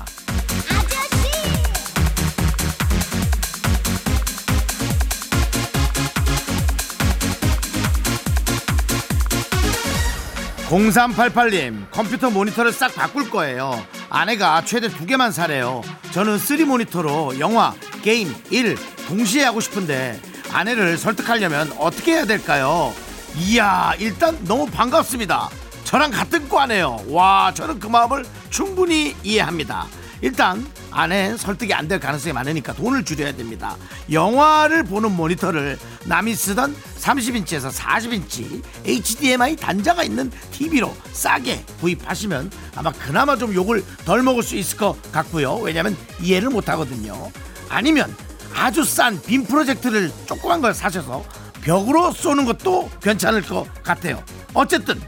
(0388님) 10.68 11.90
컴퓨터 11.90 12.30
모니터를 12.30 12.72
싹 12.72 12.94
바꿀 12.94 13.30
거예요. 13.30 13.82
아내가 14.10 14.62
최대 14.64 14.88
두 14.88 15.06
개만 15.06 15.32
사래요. 15.32 15.82
저는 16.10 16.38
three 16.38 16.64
모니터로 16.64 17.38
영화 17.38 17.74
게임 18.02 18.34
일 18.50 18.76
동시에 19.08 19.44
하고 19.44 19.60
싶은데 19.60 20.20
아내를 20.52 20.98
설득하려면 20.98 21.72
어떻게 21.78 22.12
해야 22.12 22.24
될까요? 22.26 22.92
이야 23.37 23.94
일단 23.98 24.38
너무 24.44 24.66
반갑습니다 24.66 25.50
저랑 25.85 26.11
같은 26.11 26.49
과네요 26.49 27.05
와 27.09 27.53
저는 27.55 27.79
그 27.79 27.87
마음을 27.87 28.25
충분히 28.51 29.14
이해합니다 29.23 29.87
일단 30.23 30.66
안에 30.90 31.37
설득이 31.37 31.75
안 31.75 31.88
될 31.88 32.01
가능성이 32.01 32.33
많으니까 32.33 32.73
돈을 32.73 33.05
줄여야 33.05 33.33
됩니다. 33.33 33.77
영화를 34.11 34.85
보는 34.85 35.11
모니터를 35.14 35.79
남이 36.07 36.35
쓰던 36.35 36.75
30인치에서 36.99 37.70
40인치 37.70 38.62
HDMI 38.87 39.57
단자가 39.57 40.03
있는 40.03 40.31
TV로 40.53 40.94
싸게 41.12 41.66
구입하시면 41.81 42.51
아마 42.77 42.90
그나마 42.92 43.37
좀 43.37 43.53
욕을 43.53 43.85
덜 44.07 44.23
먹을 44.23 44.42
수 44.42 44.57
있을 44.57 44.79
것 44.79 44.97
같고요. 45.12 45.57
왜냐하면 45.57 45.94
이해를 46.23 46.49
못 46.49 46.70
하거든요. 46.70 47.31
아니면 47.68 48.16
아주 48.55 48.83
싼 48.85 49.20
빔 49.20 49.44
프로젝트를 49.44 50.11
조그만 50.25 50.62
걸 50.62 50.73
사셔서 50.73 51.23
벽으로 51.61 52.12
쏘는 52.12 52.47
것도 52.47 52.88
괜찮을 53.03 53.42
것 53.42 53.66
같아요. 53.83 54.23
어쨌든 54.55 54.99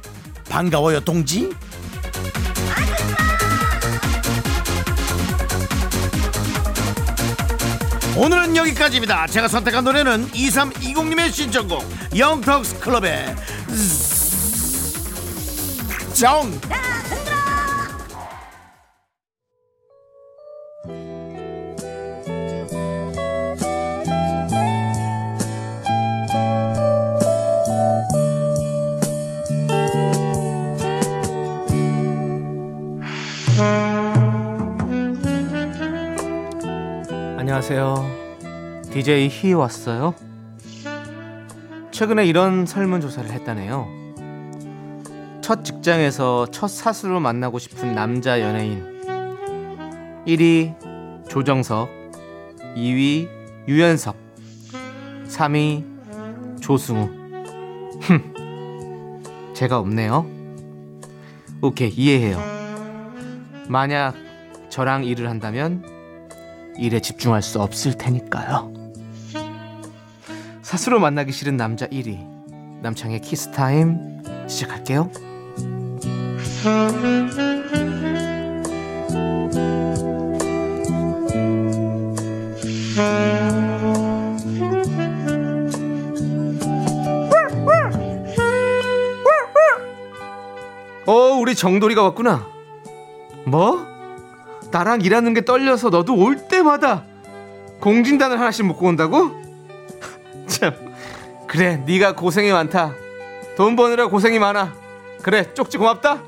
반가워요, 0.49 1.01
동지. 1.01 1.51
오늘은 8.17 8.57
여기까지입니다. 8.57 9.27
제가 9.27 9.47
선택한 9.47 9.85
노래는 9.85 10.29
2320님의 10.31 11.31
신청곡 11.31 11.85
영턱스 12.17 12.79
클럽의 12.81 13.37
정. 16.15 16.51
안녕하세요. 37.69 38.85
DJ 38.93 39.29
희 39.29 39.53
왔어요. 39.53 40.15
최근에 41.91 42.25
이런 42.25 42.65
설문조사를 42.65 43.29
했다네요. 43.29 43.89
첫 45.43 45.65
직장에서 45.65 46.47
첫 46.53 46.69
사수로 46.69 47.19
만나고 47.19 47.59
싶은 47.59 47.93
남자 47.93 48.41
연예인 48.41 48.85
1위 50.29 51.29
조정석 51.29 51.91
2위 52.77 53.29
유연석 53.67 54.15
3위 55.27 56.61
조승우 56.61 57.11
흠 58.03 59.25
제가 59.55 59.81
없네요. 59.81 60.25
오케이 61.63 61.89
이해해요. 61.91 62.39
만약 63.69 64.15
저랑 64.69 65.03
일을 65.03 65.29
한다면 65.29 65.96
일에 66.79 67.01
집중할 67.01 67.43
수 67.43 67.61
없을 67.61 67.97
테니까요. 67.97 68.73
사수로 70.63 70.99
만나기 70.99 71.33
싫은 71.33 71.57
남자 71.57 71.87
1위 71.87 72.27
남창의 72.83 73.21
키스타임 73.21 74.23
시작할게요. 74.49 75.11
어 91.07 91.13
우리 91.41 91.55
정돌이가 91.55 92.03
왔구나. 92.03 92.47
뭐? 93.47 93.96
나랑 94.71 95.01
일하는 95.03 95.35
게 95.35 95.45
떨려서 95.45 95.91
너도 95.91 96.17
올 96.17 96.49
때마다 96.49 97.05
공진단을 97.81 98.39
하나씩 98.39 98.67
먹고 98.67 98.87
온다고? 98.87 99.31
참. 100.47 100.75
그래 101.47 101.83
네가 101.87 102.15
고생이 102.15 102.51
많다. 102.51 102.95
돈 103.57 103.77
버느라 103.77 104.09
고생이 104.09 104.39
많아. 104.39 104.75
그래 105.23 105.53
쪽지 105.55 105.79
고맙다. 105.79 106.23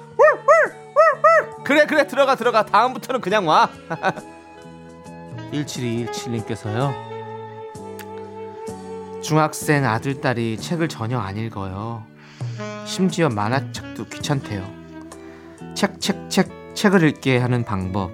그래 1.64 1.86
그래 1.86 2.06
들어가 2.06 2.34
들어가. 2.34 2.64
다음부터는 2.64 3.20
그냥 3.20 3.46
와. 3.46 3.68
1727님께서요. 5.52 6.94
중학생 9.22 9.84
아들 9.84 10.20
딸이 10.20 10.58
책을 10.58 10.88
전혀 10.88 11.18
안 11.18 11.36
읽어요. 11.36 12.04
심지어 12.86 13.28
만화책도 13.28 14.06
귀찮대요. 14.06 14.64
책 15.74 16.00
책, 16.00 16.30
책, 16.30 16.48
책을 16.74 17.02
읽게 17.02 17.38
하는 17.38 17.64
방법 17.64 18.10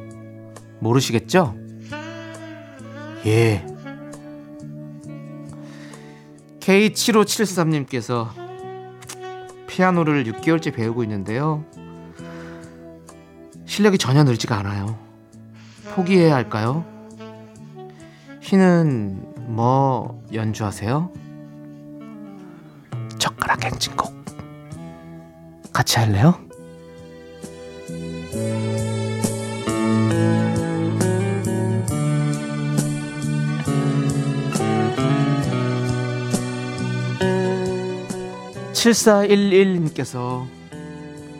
모르시겠죠? 0.80 1.54
예. 3.26 3.64
K7573님께서 6.60 8.28
피아노를 9.66 10.24
6개월째 10.24 10.74
배우고 10.74 11.02
있는데요. 11.04 11.64
실력이 13.66 13.98
전혀 13.98 14.22
늘지가 14.24 14.56
않아요. 14.58 14.98
포기해야 15.94 16.34
할까요? 16.34 16.84
희는 18.40 19.54
뭐 19.54 20.22
연주하세요? 20.32 21.10
젓가락 23.18 23.64
행진곡 23.64 24.12
같이 25.72 25.98
할래요? 25.98 26.38
(7411님께서) 38.74 40.46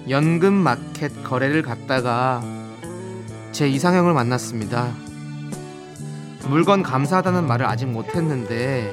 연금 0.08 0.52
마켓 0.52 1.24
거래를 1.24 1.62
갔다가 1.62 2.42
제 3.52 3.68
이상형을 3.68 4.12
만났습니다 4.12 4.92
물건 6.48 6.82
감사하다는 6.82 7.46
말을 7.46 7.66
아직 7.66 7.86
못했는데 7.86 8.92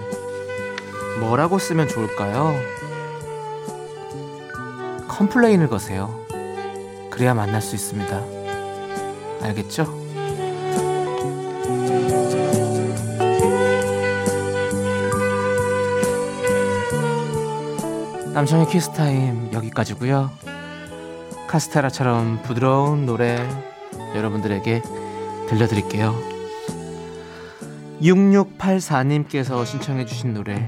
뭐라고 1.20 1.60
쓰면 1.60 1.88
좋을까요? 1.88 2.56
complain을 5.08 5.68
거세요 5.68 6.26
그래야 7.10 7.34
만날 7.34 7.62
수 7.62 7.76
있습니다 7.76 8.24
알겠죠? 9.42 10.01
남창의 18.42 18.70
키스타임 18.70 19.54
여기까지고요. 19.54 20.32
카스테라처럼 21.48 22.42
부드러운 22.42 23.06
노래 23.06 23.38
여러분들에게 24.16 24.82
들려드릴게요. 25.48 26.16
6684님께서 28.02 29.64
신청해 29.64 30.08
주신 30.08 30.34
노래 30.34 30.68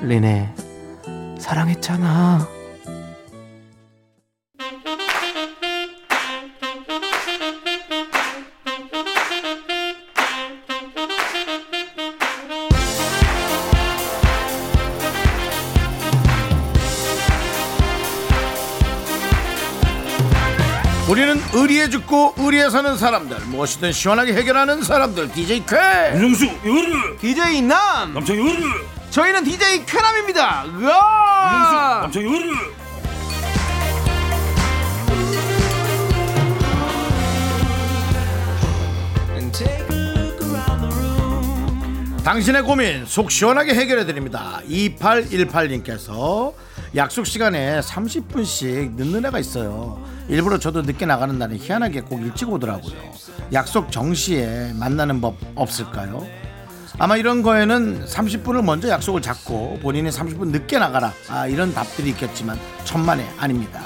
린의 0.00 0.54
사랑했잖아 1.38 2.48
우리는 21.80 21.86
의리에 21.86 21.88
죽고 21.88 22.34
의리에 22.36 22.68
사는 22.68 22.96
사람들 22.96 23.38
무엇이든 23.46 23.92
시원하게 23.92 24.34
해결하는 24.34 24.82
사람들 24.82 25.32
DJ 25.32 25.64
쾌! 25.64 26.12
윤정수 26.14 26.46
요르 26.66 27.16
DJ 27.18 27.62
남! 27.62 28.12
남창 28.12 28.36
요르 28.36 28.50
저희는 29.08 29.44
DJ 29.44 29.86
쾌남입니다. 29.86 30.66
으아! 30.66 32.00
남창 32.02 32.22
요르 32.22 32.80
당신의 42.22 42.62
고민 42.62 43.06
속 43.06 43.30
시원하게 43.30 43.72
해결해 43.74 44.04
드립니다. 44.04 44.60
2818님께서 44.68 46.52
약속 46.96 47.24
시간에 47.26 47.80
30분씩 47.80 48.94
늦는 48.96 49.24
애가 49.26 49.38
있어요. 49.38 50.02
일부러 50.28 50.58
저도 50.58 50.82
늦게 50.82 51.06
나가는 51.06 51.38
날에 51.38 51.56
희한하게 51.56 52.02
꼭 52.02 52.20
일찍 52.20 52.50
오더라고요. 52.52 52.94
약속 53.52 53.92
정시에 53.92 54.72
만나는 54.74 55.20
법 55.20 55.36
없을까요? 55.54 56.26
아마 56.98 57.16
이런 57.16 57.42
거에는 57.42 58.04
30분을 58.04 58.62
먼저 58.64 58.88
약속을 58.88 59.22
잡고 59.22 59.78
본인이 59.82 60.10
30분 60.10 60.48
늦게 60.48 60.78
나가라. 60.78 61.12
아, 61.28 61.46
이런 61.46 61.72
답들이 61.72 62.10
있겠지만 62.10 62.58
천만에 62.84 63.26
아닙니다. 63.38 63.82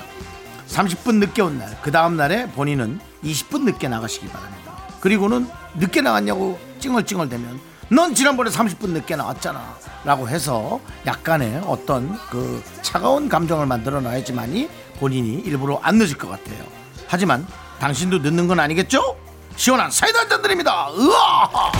30분 0.69 1.17
늦게 1.19 1.43
온 1.43 1.59
날 1.59 1.77
그 1.83 1.91
다음 1.93 2.17
날에 2.17 2.47
본인은 2.53 2.99
20분 3.23 3.65
늦게 3.65 3.89
나가시기 3.89 4.27
바랍니다. 4.29 4.73
그리고는 5.01 5.47
늦게 5.79 6.01
나왔냐고 6.01 6.59
찡얼찡얼대면 6.81 7.61
넌 7.91 8.15
지난번에 8.15 8.51
30분 8.51 8.91
늦게 8.91 9.17
나왔잖아 9.17 9.77
라고 10.05 10.29
해서 10.29 10.81
약간의 11.07 11.63
어떤 11.67 12.19
그 12.31 12.63
차가운 12.83 13.29
감정을 13.29 13.67
만들어 13.67 14.01
놔야지만이 14.01 14.69
본인이 14.99 15.35
일부러 15.41 15.79
안 15.83 15.97
늦을 15.99 16.17
것 16.17 16.29
같아요 16.29 16.65
하지만 17.07 17.47
당신도 17.81 18.19
늦는 18.19 18.49
건 18.49 18.61
아니겠죠? 18.61 19.17
시원한 19.57 19.91
사이다 19.91 20.21
한잔 20.21 20.43
드립니다 20.43 20.89
으아! 20.91 21.73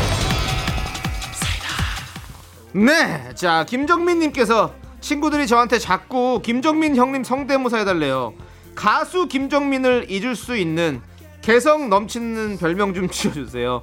네, 2.73 3.33
자 3.35 3.65
김정민님께서 3.65 4.75
친구들이 5.01 5.47
저한테 5.47 5.79
자꾸 5.79 6.41
김정민 6.43 6.97
형님 6.97 7.25
성대모사 7.25 7.77
해달래요. 7.77 8.33
가수 8.75 9.29
김정민을 9.29 10.11
잊을 10.11 10.35
수 10.35 10.57
있는 10.57 11.03
개성 11.43 11.91
넘치는 11.91 12.57
별명 12.57 12.95
좀 12.95 13.11
지어주세요. 13.11 13.83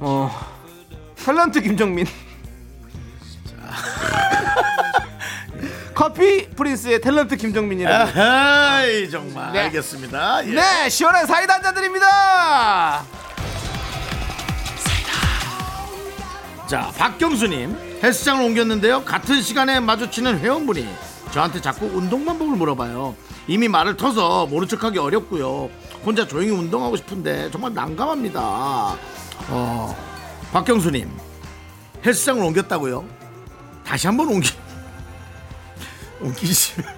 어, 0.00 0.30
탤런트 1.24 1.62
김정민. 1.62 2.06
커피 5.94 6.46
프린스의 6.50 6.98
탤런트 7.00 7.38
김정민이라고. 7.38 8.20
아이 8.20 9.08
정말 9.08 9.52
네. 9.52 9.60
알겠습니다 9.60 10.44
예. 10.46 10.50
네, 10.52 10.88
시원한 10.90 11.24
사이다 11.26 11.54
한잔 11.54 11.74
드립니다. 11.74 13.04
자 16.66 16.90
박경수님 16.96 18.00
헬스장을 18.02 18.42
옮겼는데요 18.42 19.04
같은 19.04 19.42
시간에 19.42 19.80
마주치는 19.80 20.38
회원분이 20.38 20.88
저한테 21.30 21.60
자꾸 21.60 21.84
운동 21.86 22.24
방법을 22.24 22.56
물어봐요 22.56 23.14
이미 23.46 23.68
말을 23.68 23.98
터서 23.98 24.46
모른 24.46 24.66
척하기 24.66 24.98
어렵고요 24.98 25.68
혼자 26.06 26.26
조용히 26.26 26.58
운동하고 26.58 26.96
싶은데 26.96 27.50
정말 27.50 27.74
난감합니다 27.74 28.40
어 29.50 30.13
박경수님 30.54 31.10
헬스장을 32.06 32.40
옮겼다고요? 32.44 33.04
다시 33.84 34.06
한번 34.06 34.28
옮기 34.28 34.52
옮기시면 36.20 36.88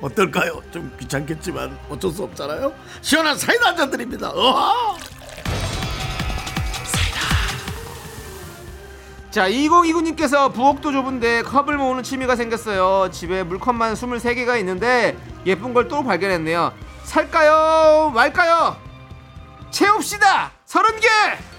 어떨까요? 0.00 0.62
좀 0.70 0.90
귀찮겠지만 0.98 1.78
어쩔 1.90 2.10
수 2.10 2.22
없잖아요. 2.24 2.72
시원한 3.02 3.36
사이다 3.36 3.68
한잔 3.68 3.90
드립니다. 3.90 4.30
어하! 4.30 4.96
자 9.30 9.50
2029님께서 9.50 10.50
부엌도 10.54 10.90
좁은데 10.90 11.42
컵을 11.42 11.76
모으는 11.76 12.02
취미가 12.04 12.36
생겼어요. 12.36 13.10
집에 13.10 13.42
물컵만 13.42 13.92
23개가 13.92 14.58
있는데 14.60 15.14
예쁜 15.44 15.74
걸 15.74 15.88
또 15.88 16.02
발견했네요. 16.02 16.72
살까요? 17.02 18.12
말까요? 18.14 18.78
채웁시다! 19.70 20.52
30개 20.66 21.53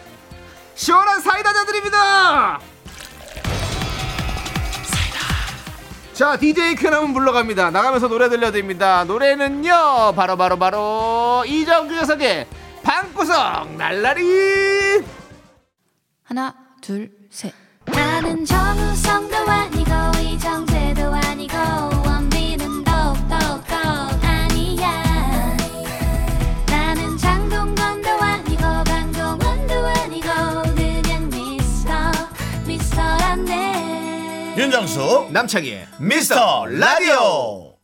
시원한 0.75 1.21
사이다 1.21 1.53
잔드립니다. 1.53 2.59
자 6.13 6.37
DJ 6.37 6.75
쾌남은 6.75 7.09
물러갑니다. 7.09 7.71
나가면서 7.71 8.07
노래 8.07 8.29
들려드립니다. 8.29 9.03
노래는요 9.03 10.13
바로 10.15 10.37
바로 10.37 10.57
바로 10.57 11.43
이정규 11.45 11.93
녀석의 11.93 12.47
방구석 12.83 13.75
날라리. 13.75 15.03
하나, 16.23 16.55
둘, 16.81 17.11
셋. 17.29 17.53
나는 17.85 18.45
정우성도 18.45 19.35
아니고 19.37 19.91
이정재도 20.21 20.74
윤정수 34.57 35.29
남창희의 35.31 35.87
미스터 35.99 36.65
라디오 36.65 37.75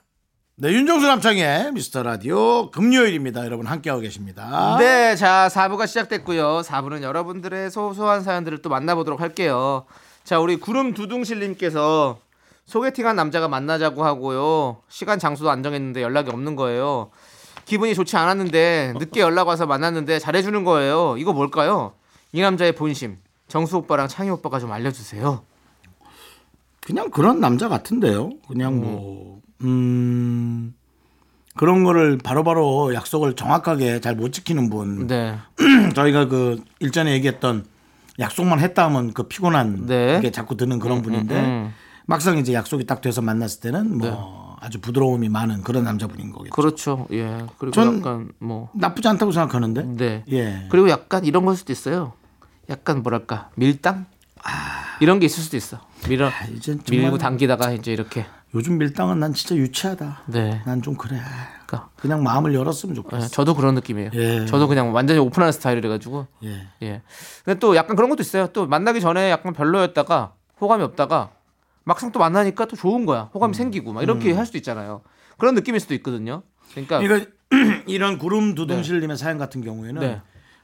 네 0.56 0.70
윤정수 0.72 1.06
남창의 1.06 1.74
미스터 1.74 2.02
라디오 2.02 2.72
금요일입니다 2.72 3.44
여러분 3.46 3.66
함께하고 3.68 4.02
계십니다 4.02 4.78
네, 4.80 5.16
자 5.16 5.50
4부가 5.52 5.86
시작됐고요. 5.86 6.62
4부는 6.62 7.02
여러분들의 7.02 7.70
소소한 7.72 8.24
사연들을 8.24 8.62
또 8.62 8.70
만나보도록 8.70 9.20
할게요. 9.20 9.86
자, 10.24 10.40
우리 10.40 10.56
구름 10.56 10.94
두둥실님께서 10.94 12.20
소개팅한 12.66 13.16
남자가 13.16 13.48
만나자고 13.50 14.06
하고요. 14.06 14.82
시간 14.88 15.20
장소도 15.20 15.50
안 15.50 15.64
정했는데 15.64 16.02
연락이 16.02 16.30
없는 16.30 16.56
거예요. 16.56 17.10
기분이 17.66 17.94
좋지 17.96 18.16
않았는데 18.16 18.94
늦게 18.98 19.20
연락 19.20 19.48
와서 19.48 19.66
만났는데 19.66 20.20
잘해주는 20.20 20.64
거예요. 20.64 21.16
이거 21.18 21.34
뭘까요? 21.34 21.94
이 22.32 22.42
남자의 22.42 22.74
본심. 22.74 23.18
정수 23.48 23.78
오빠랑 23.78 24.08
창희 24.08 24.30
오빠가 24.30 24.60
좀 24.60 24.72
알려주세요. 24.72 25.44
그냥 26.82 27.10
그런 27.12 27.40
남자 27.40 27.70
같은데요 27.70 28.32
그냥 28.48 28.80
뭐 28.82 29.40
음, 29.62 30.74
그런 31.56 31.84
거를 31.84 32.18
바로 32.18 32.44
바로 32.44 32.94
약속을 32.94 33.36
정확하게 33.36 34.00
잘 34.02 34.16
못 34.16 34.32
지키는 34.34 34.70
분 34.70 35.08
네, 35.08 35.38
저희가 35.96 36.26
그 36.28 36.64
일전에 36.80 37.14
얘기했던 37.14 37.66
약속만 38.20 38.60
했다 38.60 38.86
하면 38.86 39.14
그 39.14 39.24
피곤한 39.24 39.86
네. 39.86 40.20
게 40.22 40.32
자꾸 40.32 40.58
드는 40.58 40.80
그런 40.80 41.02
분인데 41.02 41.40
음. 41.40 41.74
막상 42.08 42.38
이제 42.38 42.54
약속이 42.54 42.86
딱 42.86 43.02
돼서 43.02 43.22
만났을 43.22 43.62
때는 43.62 43.98
뭐 43.98 44.58
아주 44.60 44.80
부드러움이 44.82 45.30
많은 45.30 45.62
그런 45.64 45.84
남자분인 45.84 46.32
거겠죠 46.32 46.54
그렇죠. 46.54 47.08
예, 47.12 47.46
그리고 47.58 47.72
전- 47.72 48.00
약간 48.00 48.32
뭐 48.40 48.70
나쁘지 48.74 49.08
않다고 49.08 49.32
생각하는데 49.32 49.84
네. 49.96 50.24
예. 50.32 50.68
그리고 50.70 50.90
약간 50.90 51.26
이런 51.26 51.46
걸 51.46 51.56
수도 51.56 51.72
있어요. 51.72 52.14
약간 52.70 53.02
뭐랄까 53.02 53.50
밀당 53.56 54.06
이런 55.00 55.20
게 55.20 55.26
있을 55.26 55.44
수도 55.44 55.58
있어. 55.58 55.80
밀어 56.08 56.28
아, 56.28 56.32
정말 56.62 56.84
밀고 56.90 57.18
당기다가 57.18 57.72
이제 57.72 57.92
이렇게 57.92 58.26
요즘 58.54 58.78
밀당은 58.78 59.20
난 59.20 59.34
진짜 59.34 59.56
유치하다. 59.56 60.24
네. 60.28 60.62
난 60.66 60.82
좀 60.82 60.96
그래. 60.96 61.20
그러니까 61.66 61.90
그냥 61.96 62.22
마음을 62.24 62.54
열었으면 62.54 62.96
예, 62.96 63.02
좋겠어. 63.02 63.28
저도 63.30 63.56
그런 63.56 63.76
느낌이에요. 63.76 64.10
예. 64.14 64.46
저도 64.46 64.68
그냥 64.68 64.94
완전히 64.94 65.20
오픈하는 65.20 65.52
스타일이라 65.54 65.90
가지고 65.90 66.28
예. 66.44 66.68
예. 66.84 67.02
근데 67.46 67.60
또 67.60 67.76
약간 67.76 67.96
그런 67.96 68.10
것도 68.10 68.22
있어요. 68.22 68.48
또 68.48 68.68
만나기 68.68 69.00
전에 69.00 69.30
약간 69.32 69.54
별로였다가 69.54 70.34
호감이 70.60 70.84
없다가 70.84 71.32
막상 71.84 72.12
또 72.12 72.20
만나니까 72.20 72.66
또 72.66 72.76
좋은 72.76 73.06
거야. 73.06 73.30
호감이 73.34 73.54
생기고 73.54 73.94
막 73.94 74.04
이렇게 74.04 74.34
할 74.34 74.46
수도 74.46 74.58
있잖아요. 74.58 75.02
그런 75.38 75.56
느낌일 75.56 75.80
수도 75.80 75.94
있거든요. 75.96 76.44
그러니까 76.72 77.00
그러니까 77.00 77.32
이런 77.88 78.18
구름 78.18 78.54
두둥실님의 78.56 79.18
사연 79.18 79.38
같은 79.38 79.62
경우에는 79.64 80.02
네. 80.02 80.22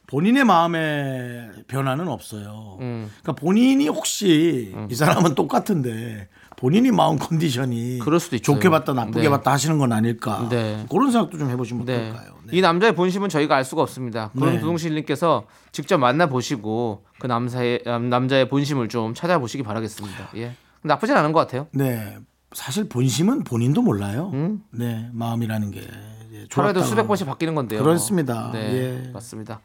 본인의 0.08 0.46
마음의 0.46 1.52
변화는 1.68 2.08
없어요. 2.08 2.78
음. 2.80 3.10
그러니까 3.22 3.34
본인이 3.34 3.88
혹시 3.90 4.74
이 4.90 4.96
사람은 4.96 5.36
똑같은데 5.36 6.30
본인이 6.56 6.92
마음 6.92 7.18
컨디션이 7.20 8.00
그럴 8.00 8.20
수도. 8.20 8.38
좋게 8.40 8.70
봤다 8.70 8.94
나쁘게 8.94 9.22
네. 9.24 9.30
봤다 9.30 9.52
하시는 9.52 9.78
건 9.78 9.92
아닐까. 9.92 10.48
네. 10.50 10.86
그런 10.90 11.12
생각도 11.12 11.38
좀 11.38 11.50
해보시면 11.50 11.86
네. 11.86 12.08
어떨까요? 12.10 12.32
네. 12.46 12.58
이 12.58 12.62
남자의 12.62 12.96
본심은 12.96 13.28
저희가 13.30 13.56
알 13.58 13.66
수가 13.66 13.82
없습니다. 13.82 14.32
그런 14.34 14.54
네. 14.54 14.60
두둥실님께서 14.62 15.46
직접 15.74 15.98
만나 15.98 16.28
보시고 16.28 17.04
그 17.20 17.28
남자의 17.28 17.82
남- 17.86 18.10
남자의 18.10 18.48
본심을 18.48 18.88
좀 18.88 19.14
찾아보시기 19.14 19.62
바라겠습니다. 19.64 20.30
예. 20.38 20.54
나쁘진 20.84 21.18
않은 21.18 21.34
것 21.34 21.42
같아요. 21.42 21.68
네. 21.74 22.18
사실 22.54 22.88
본심은 22.88 23.44
본인도 23.44 23.82
몰라요. 23.82 24.32
음? 24.34 24.64
네. 24.72 25.10
마음이라는 25.12 25.72
게. 25.72 25.82
예, 26.34 26.46
하루에도. 26.52 26.82
수백 26.82 27.08
번씩 27.08 27.28
바뀌는 27.28 27.56
건데요. 27.56 27.84
그렇습니다. 27.84 28.52
네, 28.54 29.04
예. 29.08 29.12
맞습니다. 29.12 29.62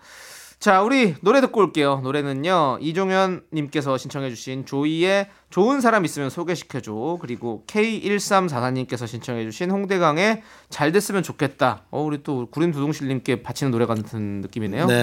자, 0.63 0.81
우리 0.81 1.17
노래 1.23 1.41
듣고 1.41 1.59
올게요. 1.59 2.03
노래는요. 2.05 2.79
이종현 2.81 3.43
님께서 3.53 3.99
신청해 3.99 4.31
주신 4.31 4.65
조이의 4.65 5.27
좋은 5.51 5.81
사람 5.81 6.05
있으면 6.05 6.31
소개시켜 6.31 6.79
줘. 6.79 7.19
그리고 7.21 7.65
K1344 7.67 8.73
님께서 8.75 9.09
신청해 9.09 9.43
주신 9.43 9.73
홍대강의 9.73 10.41
잘 10.71 10.93
됐으면 10.93 11.25
좋겠다. 11.25 11.83
어, 11.91 12.01
우리 12.01 12.23
또 12.23 12.47
구림 12.49 12.71
두둥실 12.71 13.09
님께 13.09 13.43
바치는 13.43 13.73
노래 13.73 13.87
같은 13.87 14.41
느낌이네요. 14.43 14.87
네. 14.87 14.95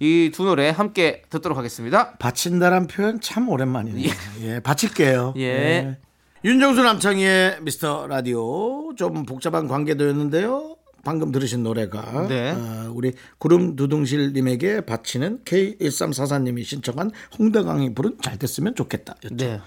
예. 0.00 0.06
이두 0.06 0.44
노래 0.44 0.70
함께 0.70 1.20
듣도록 1.28 1.58
하겠습니다. 1.58 2.16
바친다란 2.16 2.86
표현 2.86 3.20
참 3.20 3.50
오랜만이네요. 3.50 4.10
예, 4.44 4.60
바칠게요. 4.60 5.34
예. 5.36 5.98
윤정수 6.42 6.82
남창희의 6.82 7.58
미스터 7.60 8.06
라디오 8.06 8.94
좀 8.94 9.26
복잡한 9.26 9.68
관계도였는데요. 9.68 10.75
방금 11.06 11.30
들으신 11.30 11.62
노래가 11.62 12.26
네. 12.26 12.50
어, 12.50 12.90
우리 12.92 13.12
구름 13.38 13.76
두둥실님에게 13.76 14.80
바치는 14.80 15.42
K1344님이 15.44 16.64
신청한 16.64 17.12
홍대강이 17.38 17.94
부른 17.94 18.16
잘 18.20 18.36
됐으면 18.38 18.74
좋겠다. 18.74 19.14
네. 19.30 19.60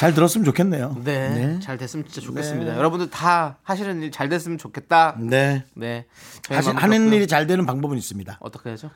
잘 0.00 0.14
들었으면 0.14 0.44
좋겠네요. 0.44 0.96
네. 1.04 1.28
네. 1.28 1.58
잘 1.60 1.78
됐으면 1.78 2.06
진짜 2.06 2.20
좋겠습니다. 2.26 2.76
여러분들 2.76 3.08
다 3.08 3.58
하시는 3.62 4.02
일 4.02 4.10
잘 4.10 4.28
됐으면 4.28 4.58
좋겠다. 4.58 5.16
네. 5.20 5.64
네. 5.74 6.06
하시, 6.48 6.70
하는. 6.70 7.12
일이 7.12 7.28
잘 7.28 7.46
되는 7.46 7.64
방법은 7.64 7.96
있습니다. 7.96 8.38
어떻게 8.40 8.70
하죠? 8.70 8.90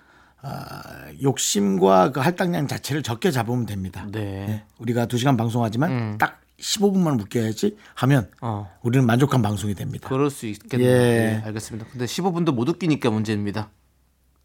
욕심과 1.23 2.11
그 2.11 2.19
할당량 2.19 2.67
자체를 2.67 3.05
적게 3.05 3.31
잡으면 3.31 3.67
됩니다. 3.67 4.05
네. 4.11 4.21
네. 4.21 4.65
우리가 4.79 5.07
두 5.07 5.17
시간 5.17 5.37
방송하지만 5.37 6.19
딱 6.19 6.42
15분만 6.63 7.17
묶여야지 7.17 7.77
하면 7.95 8.31
어. 8.41 8.71
우리는 8.83 9.05
만족한 9.05 9.43
방송이 9.43 9.75
됩니다. 9.75 10.09
그럴 10.09 10.31
수 10.31 10.47
있겠네요. 10.47 10.89
예. 10.89 10.93
예, 10.93 11.43
알겠습니다. 11.47 11.87
근데 11.91 12.05
15분도 12.07 12.55
못 12.55 12.69
웃기니까 12.69 13.11
문제입니다. 13.11 13.71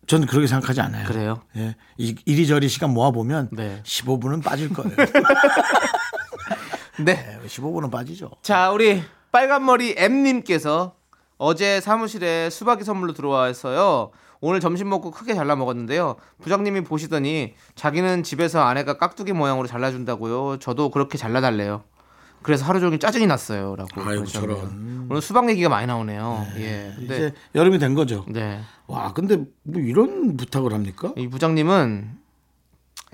전 0.07 0.25
그렇게 0.25 0.47
생각하지 0.47 0.81
않아요. 0.81 1.07
그래요? 1.07 1.41
예. 1.57 1.75
이, 1.97 2.15
이리저리 2.25 2.69
시간 2.69 2.91
모아 2.91 3.11
보면 3.11 3.49
네. 3.51 3.81
15분은 3.83 4.43
빠질 4.43 4.69
거예요. 4.69 4.95
네. 7.03 7.39
15분은 7.45 7.91
빠지죠. 7.91 8.31
자, 8.41 8.71
우리 8.71 9.03
빨간머리 9.31 9.93
M님께서 9.97 10.95
어제 11.37 11.81
사무실에 11.81 12.49
수박이 12.49 12.83
선물로 12.83 13.13
들어와서요. 13.13 14.11
오늘 14.39 14.59
점심 14.59 14.89
먹고 14.89 15.11
크게 15.11 15.35
잘라 15.35 15.55
먹었는데요. 15.55 16.15
부장님이 16.41 16.83
보시더니 16.83 17.53
자기는 17.75 18.23
집에서 18.23 18.61
아내가 18.61 18.97
깍두기 18.97 19.33
모양으로 19.33 19.67
잘라준다고요. 19.67 20.57
저도 20.59 20.89
그렇게 20.89 21.17
잘라달래요. 21.17 21.83
그래서 22.47 22.63
하루 22.63 22.79
종일 22.79 22.97
짜증이 22.97 23.27
났어요라고. 23.27 23.89
아이고, 24.01 24.23
그러셨네요. 24.23 24.55
저런. 24.55 25.07
오늘 25.09 25.21
수박 25.21 25.49
얘기가 25.49 25.67
많이 25.67 25.85
나오네요. 25.85 26.47
예. 26.55 26.93
근데 26.95 27.15
이제 27.17 27.33
여름이 27.53 27.77
된 27.77 27.93
거죠. 27.93 28.23
네. 28.29 28.61
와, 28.87 29.11
근데 29.11 29.35
뭐 29.63 29.81
이런 29.81 30.37
부탁을 30.37 30.71
합니까? 30.71 31.13
이 31.17 31.27
부장님은 31.27 32.17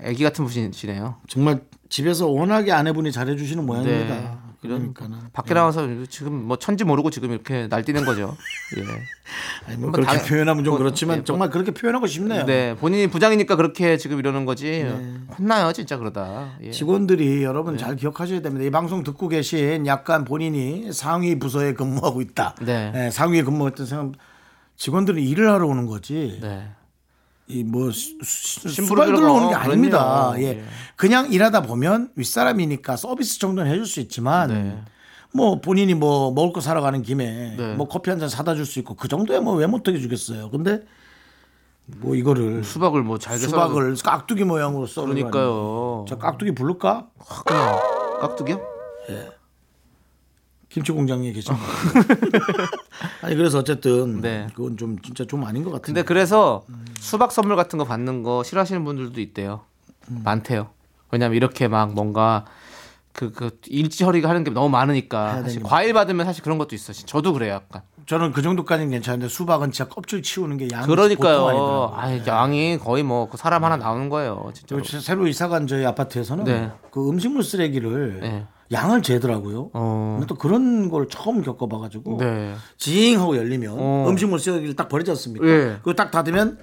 애기 0.02 0.22
같은 0.22 0.46
분이시네요. 0.46 1.16
정말 1.26 1.62
집에서 1.88 2.28
워낙에 2.28 2.70
아내분이 2.70 3.10
잘해주시는 3.10 3.66
모양입니다. 3.66 4.38
네. 4.64 4.74
이런. 4.74 4.94
밖에 5.32 5.54
나와서 5.54 5.86
지금 6.08 6.32
뭐 6.46 6.56
천지 6.56 6.84
모르고 6.84 7.10
지금 7.10 7.30
이렇게 7.32 7.66
날뛰는 7.68 8.04
거죠. 8.04 8.36
예. 8.78 8.82
아니, 9.68 9.76
뭐 9.76 9.90
그렇게 9.92 10.16
당- 10.18 10.26
표현하면 10.26 10.64
좀 10.64 10.72
뭐, 10.72 10.78
그렇지만 10.78 11.18
예, 11.18 11.24
정말 11.24 11.50
그렇게 11.50 11.70
표현하고 11.72 12.06
싶네요. 12.06 12.44
네, 12.46 12.74
본인이 12.76 13.06
부장이니까 13.06 13.56
그렇게 13.56 13.96
지금 13.96 14.18
이러는 14.18 14.44
거지. 14.44 14.82
혼나요, 15.38 15.72
진짜 15.72 15.96
그러다. 15.98 16.52
예. 16.62 16.70
직원들이 16.70 17.42
여러분 17.42 17.76
잘 17.78 17.96
기억하셔야 17.96 18.40
됩니다. 18.40 18.64
이 18.66 18.70
방송 18.70 19.02
듣고 19.04 19.28
계신 19.28 19.86
약간 19.86 20.24
본인이 20.24 20.92
상위 20.92 21.38
부서에 21.38 21.74
근무하고 21.74 22.20
있다. 22.22 22.54
네. 22.62 23.10
상위에 23.10 23.42
근무했던 23.42 23.86
사람 23.86 24.12
직원들은 24.76 25.22
일을 25.22 25.50
하러 25.50 25.66
오는 25.66 25.86
거지. 25.86 26.38
네. 26.42 26.68
이뭐 27.46 27.90
심부름으로 27.92 28.24
수발 28.24 29.06
들러 29.06 29.32
오는 29.32 29.48
게 29.48 29.54
어, 29.54 29.58
아닙니다. 29.58 29.98
그럼요. 30.30 30.38
예. 30.42 30.48
예. 30.58 30.64
그냥 30.96 31.30
일하다 31.32 31.62
보면 31.62 32.10
윗사람이니까 32.16 32.96
서비스 32.96 33.38
정도는 33.38 33.70
해줄 33.70 33.86
수 33.86 34.00
있지만 34.00 34.48
네. 34.48 34.78
뭐 35.32 35.60
본인이 35.60 35.92
뭐 35.94 36.32
먹을 36.32 36.52
거 36.52 36.60
사러 36.60 36.80
가는 36.80 37.02
김에 37.02 37.54
네. 37.56 37.74
뭐 37.74 37.86
커피 37.88 38.08
한 38.10 38.18
잔 38.18 38.28
사다 38.28 38.54
줄 38.54 38.64
수 38.64 38.78
있고 38.78 38.94
그 38.94 39.08
정도야 39.08 39.40
뭐 39.40 39.54
왜 39.56 39.66
못하게 39.66 39.98
주겠어요. 39.98 40.48
근데 40.50 40.82
뭐 41.86 42.14
이거를 42.14 42.64
수박을 42.64 43.02
뭐 43.02 43.18
잘게 43.18 43.46
수박을 43.46 43.96
깍두기 44.02 44.44
모양으로 44.44 44.86
썰어 44.86 45.04
그러니까요. 45.06 46.06
저 46.08 46.16
깍두기 46.16 46.54
부를까? 46.54 47.08
그냥 47.44 47.78
깍두기요? 48.22 48.60
김치 50.68 50.92
공장에 50.92 51.32
계신 51.32 51.54
아니 53.22 53.34
그래서 53.36 53.58
어쨌든 53.58 54.20
네. 54.20 54.46
그건 54.54 54.76
좀 54.76 54.98
진짜 55.00 55.24
좀 55.24 55.44
아닌 55.44 55.62
것 55.64 55.70
같은데. 55.70 56.00
근데 56.00 56.02
그래서 56.02 56.64
수박 56.98 57.32
선물 57.32 57.56
같은 57.56 57.78
거 57.78 57.84
받는 57.84 58.22
거 58.22 58.42
싫어하시는 58.42 58.84
분들도 58.84 59.20
있대요. 59.20 59.62
많대요. 60.08 60.68
왜냐면 61.10 61.36
이렇게 61.36 61.68
막 61.68 61.92
뭔가 61.94 62.44
그, 63.12 63.30
그 63.30 63.56
일처리가 63.66 64.28
하는 64.28 64.42
게 64.42 64.50
너무 64.50 64.68
많으니까 64.68 65.42
사실 65.42 65.62
과일 65.62 65.92
받으면 65.92 66.26
사실 66.26 66.42
그런 66.42 66.58
것도 66.58 66.74
있어요. 66.74 66.94
저도 67.06 67.32
그래요, 67.32 67.54
약간. 67.54 67.82
저는 68.06 68.32
그 68.32 68.42
정도까지는 68.42 68.90
괜찮은데 68.90 69.28
수박은 69.28 69.70
진짜 69.70 69.88
껍질 69.88 70.22
치우는 70.22 70.58
게 70.58 70.68
양이 70.72 70.86
그러니까요. 70.86 71.94
아, 71.94 72.18
양이 72.26 72.76
거의 72.78 73.02
뭐 73.02 73.28
그 73.30 73.36
사람 73.38 73.64
하나 73.64 73.76
나오는 73.76 74.08
거예요, 74.10 74.50
진짜. 74.52 74.76
저 74.84 75.00
새로 75.00 75.26
이사간 75.26 75.66
저희 75.66 75.86
아파트에서는 75.86 76.44
네. 76.44 76.70
그 76.90 77.08
음식물 77.08 77.42
쓰레기를 77.44 78.20
네. 78.20 78.46
양을 78.72 79.02
재더라고요. 79.02 79.70
어. 79.72 80.16
근데 80.18 80.26
또 80.26 80.34
그런 80.36 80.88
걸 80.88 81.08
처음 81.08 81.42
겪어봐가지고 81.42 82.16
네. 82.18 82.54
징 82.78 83.20
하고 83.20 83.36
열리면 83.36 83.76
어. 83.78 84.06
음식물 84.08 84.38
쓰레기를 84.38 84.74
딱 84.74 84.88
버리지 84.88 85.10
않습니까? 85.12 85.46
예. 85.46 85.76
그거 85.78 85.94
딱 85.94 86.10
닫으면 86.10 86.58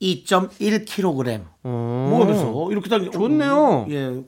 2.1kg. 0.00 1.44
어. 1.64 2.20
그래서 2.24 2.68
이렇게 2.70 2.88
딱 2.88 3.10
좋네요. 3.10 3.86
예. 3.90 4.22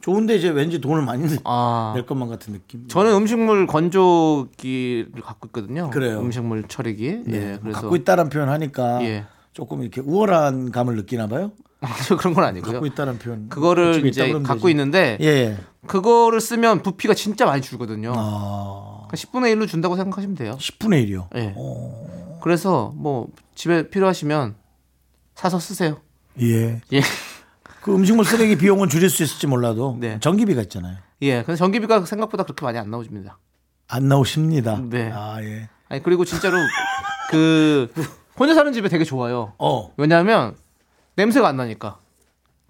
좋은데 0.00 0.36
이제 0.36 0.50
왠지 0.50 0.80
돈을 0.80 1.02
많이 1.02 1.24
아. 1.44 1.92
낼 1.94 2.04
것만 2.04 2.28
같은 2.28 2.52
느낌. 2.52 2.86
저는 2.88 3.14
음식물 3.14 3.66
건조기를 3.66 5.22
갖고 5.22 5.46
있거든요. 5.48 5.88
그래요. 5.90 6.18
음식물 6.20 6.64
처리기. 6.68 7.22
예. 7.28 7.58
그래서 7.62 7.80
갖고 7.80 7.96
있다는 7.96 8.28
표현 8.28 8.50
하니까 8.50 9.02
예. 9.02 9.24
조금 9.54 9.80
이렇게 9.80 10.02
우월한 10.02 10.72
감을 10.72 10.96
느끼나 10.96 11.26
봐요. 11.26 11.52
저 12.06 12.16
그런 12.16 12.34
건 12.34 12.44
아니고요. 12.44 12.72
갖고 12.72 12.86
있다는 12.86 13.18
표현. 13.18 13.48
그거를 13.48 14.04
이제 14.06 14.30
갖고 14.32 14.54
되지. 14.66 14.70
있는데 14.70 15.16
예. 15.22 15.56
그거를 15.86 16.40
쓰면 16.40 16.82
부피가 16.82 17.14
진짜 17.14 17.46
많이 17.46 17.62
줄거든요. 17.62 18.12
아, 18.16 19.06
그러니까 19.08 19.16
10분의 19.16 19.54
1로 19.54 19.68
준다고 19.68 19.96
생각하시면 19.96 20.36
돼요. 20.36 20.56
10분의 20.58 21.06
1이요. 21.08 21.28
예. 21.36 21.54
그래서 22.42 22.92
뭐 22.96 23.28
집에 23.54 23.88
필요하시면 23.88 24.54
사서 25.34 25.58
쓰세요. 25.58 26.00
예. 26.40 26.80
예. 26.92 27.00
그 27.82 27.94
음식물 27.94 28.24
쓰레기 28.24 28.56
비용은 28.56 28.88
줄일 28.88 29.10
수 29.10 29.22
있을지 29.22 29.46
몰라도 29.46 29.96
네. 30.00 30.18
전기비가 30.20 30.62
있잖아요. 30.62 30.96
예. 31.22 31.42
근데 31.42 31.56
전기비가 31.56 32.04
생각보다 32.06 32.44
그렇게 32.44 32.64
많이 32.64 32.78
안 32.78 32.90
나오집니다. 32.90 33.38
안 33.88 34.08
나오십니다. 34.08 34.80
네. 34.88 35.10
아 35.12 35.42
예. 35.42 35.68
아니 35.88 36.02
그리고 36.02 36.24
진짜로 36.24 36.56
그 37.30 37.92
혼자 38.38 38.54
사는 38.54 38.72
집에 38.72 38.88
되게 38.88 39.04
좋아요. 39.04 39.52
어. 39.58 39.92
왜냐하면 39.96 40.56
냄새가 41.16 41.46
안 41.46 41.56
나니까 41.56 41.98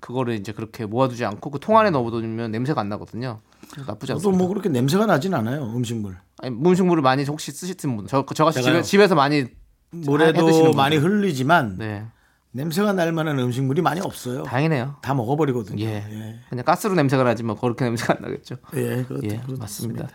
그거를 0.05 0.35
이제 0.35 0.53
그렇게 0.53 0.85
모아두지 0.85 1.25
않고 1.25 1.51
그 1.51 1.59
통 1.59 1.79
안에 1.79 1.89
넣어두면 1.91 2.51
냄새가 2.51 2.81
안 2.83 2.91
나거든요. 2.91 3.41
나쁘지 3.87 4.09
저도 4.09 4.19
않습니다. 4.19 4.39
뭐 4.39 4.49
그렇게 4.49 4.69
냄새가 4.69 5.07
나진 5.07 5.33
않아요. 5.33 5.63
음식물. 5.75 6.19
아니, 6.43 6.55
음식물을 6.55 7.03
많이 7.03 7.25
혹시 7.25 7.51
쓰시는 7.53 7.97
분, 7.97 8.07
저 8.07 8.25
저같이 8.27 8.63
제가요? 8.63 8.83
집에, 8.83 8.83
집에서 8.83 9.15
많이 9.15 9.47
분들. 9.91 10.73
많이 10.77 10.97
흘리지만 10.97 11.79
네 11.79 12.05
냄새가 12.53 12.93
날 12.93 13.13
만한 13.13 13.39
음식물이 13.39 13.81
많이 13.81 14.01
없어요. 14.03 14.43
다행이네요. 14.43 14.97
다 15.01 15.15
먹어버리거든요. 15.15 15.83
예. 15.83 16.05
예. 16.09 16.41
그냥 16.51 16.65
가스로 16.67 16.95
냄새가 16.95 17.23
나지 17.25 17.43
뭐 17.43 17.59
그렇게 17.59 17.85
냄새가 17.87 18.17
안 18.19 18.23
나겠죠. 18.23 18.57
예, 18.75 19.05
그렇, 19.05 19.21
예, 19.23 19.29
그렇습니다. 19.39 19.57
맞습니다. 19.59 20.09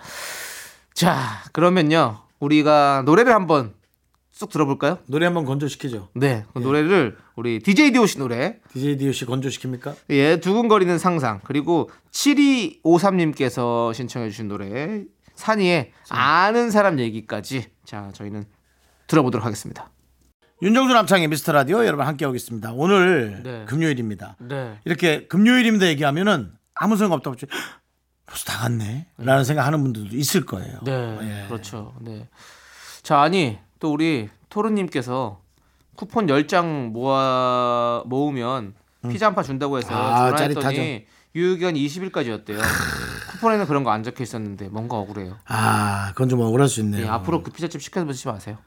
자, 0.93 1.15
그러면요. 1.51 2.19
우리가 2.39 3.01
노래를 3.05 3.33
한번 3.33 3.73
쑥 4.39 4.49
들어볼까요? 4.51 4.99
노래 5.07 5.25
한번 5.25 5.43
건조시키죠. 5.43 6.07
네. 6.13 6.45
그 6.53 6.59
노래를 6.59 7.17
우리 7.35 7.59
DJ 7.59 7.91
디오씨 7.91 8.19
노래 8.19 8.59
DJ 8.71 8.95
DOC 8.97 9.25
건조시킵니까? 9.25 9.93
예, 10.11 10.39
두근거리는 10.39 10.97
상상. 10.97 11.41
그리고 11.43 11.89
7253님께서 12.11 13.93
신청해주신 13.93 14.47
노래, 14.47 15.03
산이의 15.35 15.91
아는 16.07 16.71
사람 16.71 16.99
얘기까지. 16.99 17.65
자, 17.83 18.11
저희는 18.13 18.45
들어보도록 19.07 19.45
하겠습니다. 19.45 19.91
윤정수 20.61 20.93
남창의 20.93 21.27
미스터 21.27 21.51
라디오 21.51 21.85
여러분 21.85 22.05
함께하고 22.05 22.33
있습니다. 22.33 22.71
오늘 22.75 23.41
네. 23.43 23.65
금요일입니다. 23.67 24.37
네. 24.39 24.79
이렇게 24.85 25.27
금요일입니다 25.27 25.85
얘기하면은 25.87 26.53
아무 26.75 26.95
생각 26.95 27.15
없다고 27.15 27.35
치- 27.35 27.45
벌써 28.25 28.45
다 28.45 28.59
갔네 28.59 29.07
라는 29.17 29.43
생각 29.43 29.65
하는 29.65 29.83
분들도 29.83 30.15
있을 30.15 30.45
거예요. 30.45 30.79
네. 30.85 31.17
예. 31.23 31.47
그렇죠. 31.49 31.93
네. 31.99 32.29
자, 33.03 33.19
아니, 33.19 33.57
또 33.79 33.91
우리 33.93 34.29
토르님께서 34.49 35.41
쿠폰 35.95 36.27
10장 36.27 36.89
모아, 36.91 38.03
모으면 38.05 38.73
피자 39.09 39.27
한 39.27 39.35
판 39.35 39.43
준다고 39.43 39.77
해서 39.77 39.89
아, 39.93 40.29
전화했더니. 40.35 41.05
유효기간 41.35 41.75
20일까지였대요. 41.75 42.59
쿠폰에는 43.31 43.65
그런 43.67 43.83
거 43.83 43.91
안 43.91 44.03
적혀 44.03 44.23
있었는데 44.23 44.67
뭔가 44.69 44.97
억울해요. 44.97 45.37
아, 45.45 46.09
그건 46.13 46.27
좀 46.29 46.41
억울할 46.41 46.67
수 46.67 46.79
있네요. 46.81 47.05
예, 47.05 47.07
앞으로 47.09 47.43
그 47.43 47.51
피자집 47.51 47.81
시켜 47.81 48.03
드시지 48.05 48.27
마세요. 48.27 48.57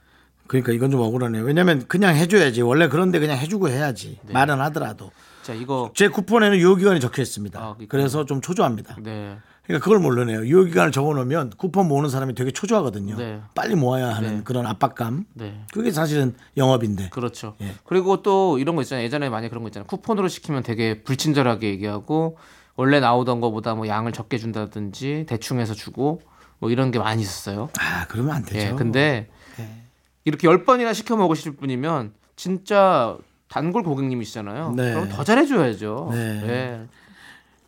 그러니까 0.46 0.72
이건 0.72 0.90
좀 0.90 1.00
억울하네요. 1.00 1.42
왜냐면 1.44 1.86
그냥 1.88 2.14
해줘야지. 2.16 2.62
원래 2.62 2.88
그런데 2.88 3.18
그냥 3.18 3.36
해주고 3.38 3.68
해야지. 3.68 4.18
네. 4.22 4.32
말은 4.32 4.60
하더라도. 4.60 5.10
자, 5.42 5.52
이거 5.54 5.90
제 5.94 6.08
쿠폰에는 6.08 6.56
유효기간이 6.58 7.00
적혀 7.00 7.20
있습니다. 7.22 7.60
아. 7.60 7.76
그래서 7.88 8.24
좀 8.24 8.40
초조합니다. 8.40 8.96
네. 9.02 9.36
그러니까 9.64 9.84
그걸 9.84 10.00
모르네요. 10.00 10.44
유효 10.44 10.64
기간을 10.64 10.90
적어놓으면 10.90 11.50
쿠폰 11.56 11.86
모으는 11.86 12.10
사람이 12.10 12.34
되게 12.34 12.50
초조하거든요. 12.50 13.16
네. 13.16 13.40
빨리 13.54 13.74
모아야 13.74 14.08
하는 14.14 14.38
네. 14.38 14.42
그런 14.42 14.66
압박감. 14.66 15.24
네. 15.34 15.60
그게 15.72 15.92
사실은 15.92 16.34
영업인데. 16.56 17.10
그렇죠. 17.10 17.54
예. 17.60 17.72
그리고 17.84 18.22
또 18.22 18.58
이런 18.58 18.74
거 18.74 18.82
있잖아요. 18.82 19.04
예전에 19.04 19.28
많이 19.28 19.48
그런 19.48 19.62
거 19.62 19.68
있잖아요. 19.68 19.86
쿠폰으로 19.86 20.28
시키면 20.28 20.64
되게 20.64 21.02
불친절하게 21.02 21.68
얘기하고 21.68 22.38
원래 22.74 22.98
나오던 22.98 23.40
거보다 23.40 23.74
뭐 23.74 23.86
양을 23.86 24.12
적게 24.12 24.38
준다든지 24.38 25.26
대충 25.28 25.60
해서 25.60 25.74
주고 25.74 26.22
뭐 26.58 26.70
이런 26.70 26.90
게 26.90 26.98
많이 26.98 27.22
있었어요. 27.22 27.68
아, 27.78 28.06
그러면 28.08 28.34
안 28.34 28.44
되죠. 28.44 28.66
예. 28.66 28.72
근데 28.72 29.28
네. 29.58 29.84
이렇게 30.24 30.48
열 30.48 30.64
번이나 30.64 30.92
시켜 30.92 31.16
먹으실 31.16 31.56
분이면 31.56 32.14
진짜 32.34 33.16
단골 33.48 33.82
고객님이시잖아요. 33.84 34.72
네. 34.76 34.92
그럼 34.92 35.08
더 35.08 35.22
잘해줘야죠. 35.22 36.08
네. 36.12 36.42
예. 36.48 36.86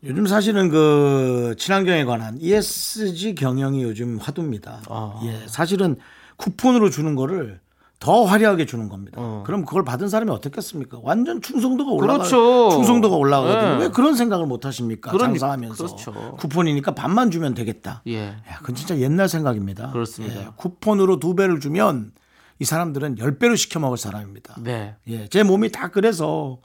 요즘 0.05 0.27
사실은 0.27 0.69
그 0.69 1.55
친환경에 1.59 2.05
관한 2.05 2.37
ESG 2.41 3.35
경영이 3.35 3.83
요즘 3.83 4.19
화두입니다. 4.19 4.83
아. 4.89 5.21
예, 5.25 5.47
사실은 5.47 5.97
쿠폰으로 6.37 6.91
주는 6.91 7.15
거를 7.15 7.61
더 8.01 8.25
화려하게 8.25 8.67
주는 8.67 8.91
겁니다. 8.91 9.17
어. 9.19 9.45
그럼 9.47 9.65
그걸 9.65 9.83
받은 9.83 10.09
사람이 10.09 10.31
어떻겠습니까? 10.31 10.99
완전 11.03 11.41
충성도가 11.41 11.91
올라가. 11.93 12.19
그렇죠. 12.19 12.71
충성도가 12.73 13.17
올라가거든요. 13.17 13.77
네. 13.79 13.85
왜 13.85 13.89
그런 13.91 14.15
생각을 14.15 14.45
못 14.47 14.67
하십니까? 14.67 15.11
그러니- 15.11 15.21
장사하면서 15.39 15.87
그렇죠. 15.87 16.13
쿠폰이니까 16.39 16.95
반만 16.95 17.31
주면 17.31 17.55
되겠다. 17.55 18.03
예. 18.09 18.27
야, 18.27 18.59
그건 18.59 18.75
진짜 18.75 18.99
옛날 18.99 19.29
생각입니다. 19.31 19.91
그렇습니다. 19.93 20.39
예, 20.41 20.49
쿠폰으로 20.57 21.19
두 21.19 21.35
배를 21.35 21.61
주면 21.61 22.13
이 22.59 22.65
사람들은 22.67 23.15
10배로 23.17 23.57
시켜 23.57 23.81
먹을 23.81 23.97
사람입니다. 23.97 24.57
네. 24.61 24.97
예, 25.09 25.27
제 25.29 25.43
몸이 25.43 25.71
다 25.73 25.89
그래서 25.89 26.59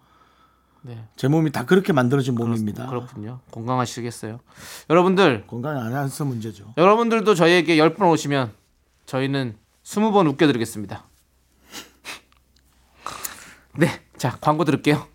네. 0.82 1.04
제 1.16 1.28
몸이 1.28 1.52
다 1.52 1.66
그렇게 1.66 1.94
만들어진 1.94 2.36
몸입니다. 2.36 2.88
그렇 2.88 3.06
군요. 3.06 3.40
건강하시겠어요. 3.52 4.40
여러분들, 4.90 5.46
건강이 5.48 5.80
안 5.80 6.04
해서 6.06 6.26
문제죠. 6.26 6.74
여러분들도 6.78 7.36
저희에게 7.36 7.76
10번 7.78 8.10
오시면 8.12 8.54
저희는 9.06 9.58
20번 9.84 10.28
웃겨 10.28 10.48
드리겠습니다. 10.48 11.04
네. 13.78 13.88
자, 14.18 14.38
광고 14.40 14.64
들을게요. 14.64 15.06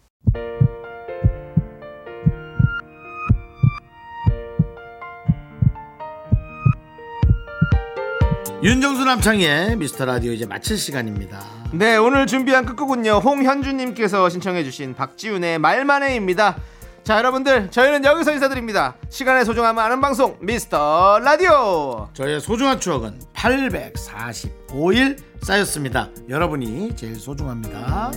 윤정수 8.62 9.04
남창의 9.04 9.76
미스터 9.76 10.06
라디오 10.06 10.32
이제 10.32 10.46
마칠 10.46 10.78
시간입니다. 10.78 11.63
네, 11.76 11.96
오늘 11.96 12.28
준비한 12.28 12.64
끝곡은요. 12.66 13.14
홍현주님께서 13.18 14.28
신청해주신 14.28 14.94
박지윤의 14.94 15.58
말만해입니다. 15.58 16.56
자, 17.02 17.18
여러분들, 17.18 17.72
저희는 17.72 18.04
여기서 18.04 18.32
인사드립니다. 18.32 18.94
시간의 19.08 19.44
소중함을 19.44 19.82
아는 19.82 20.00
방송, 20.00 20.36
미스터 20.40 21.18
라디오! 21.18 22.08
저의 22.14 22.40
소중한 22.40 22.78
추억은 22.78 23.18
845일 23.34 25.18
쌓였습니다. 25.42 26.10
여러분이 26.28 26.94
제일 26.94 27.16
소중합니다. 27.16 28.12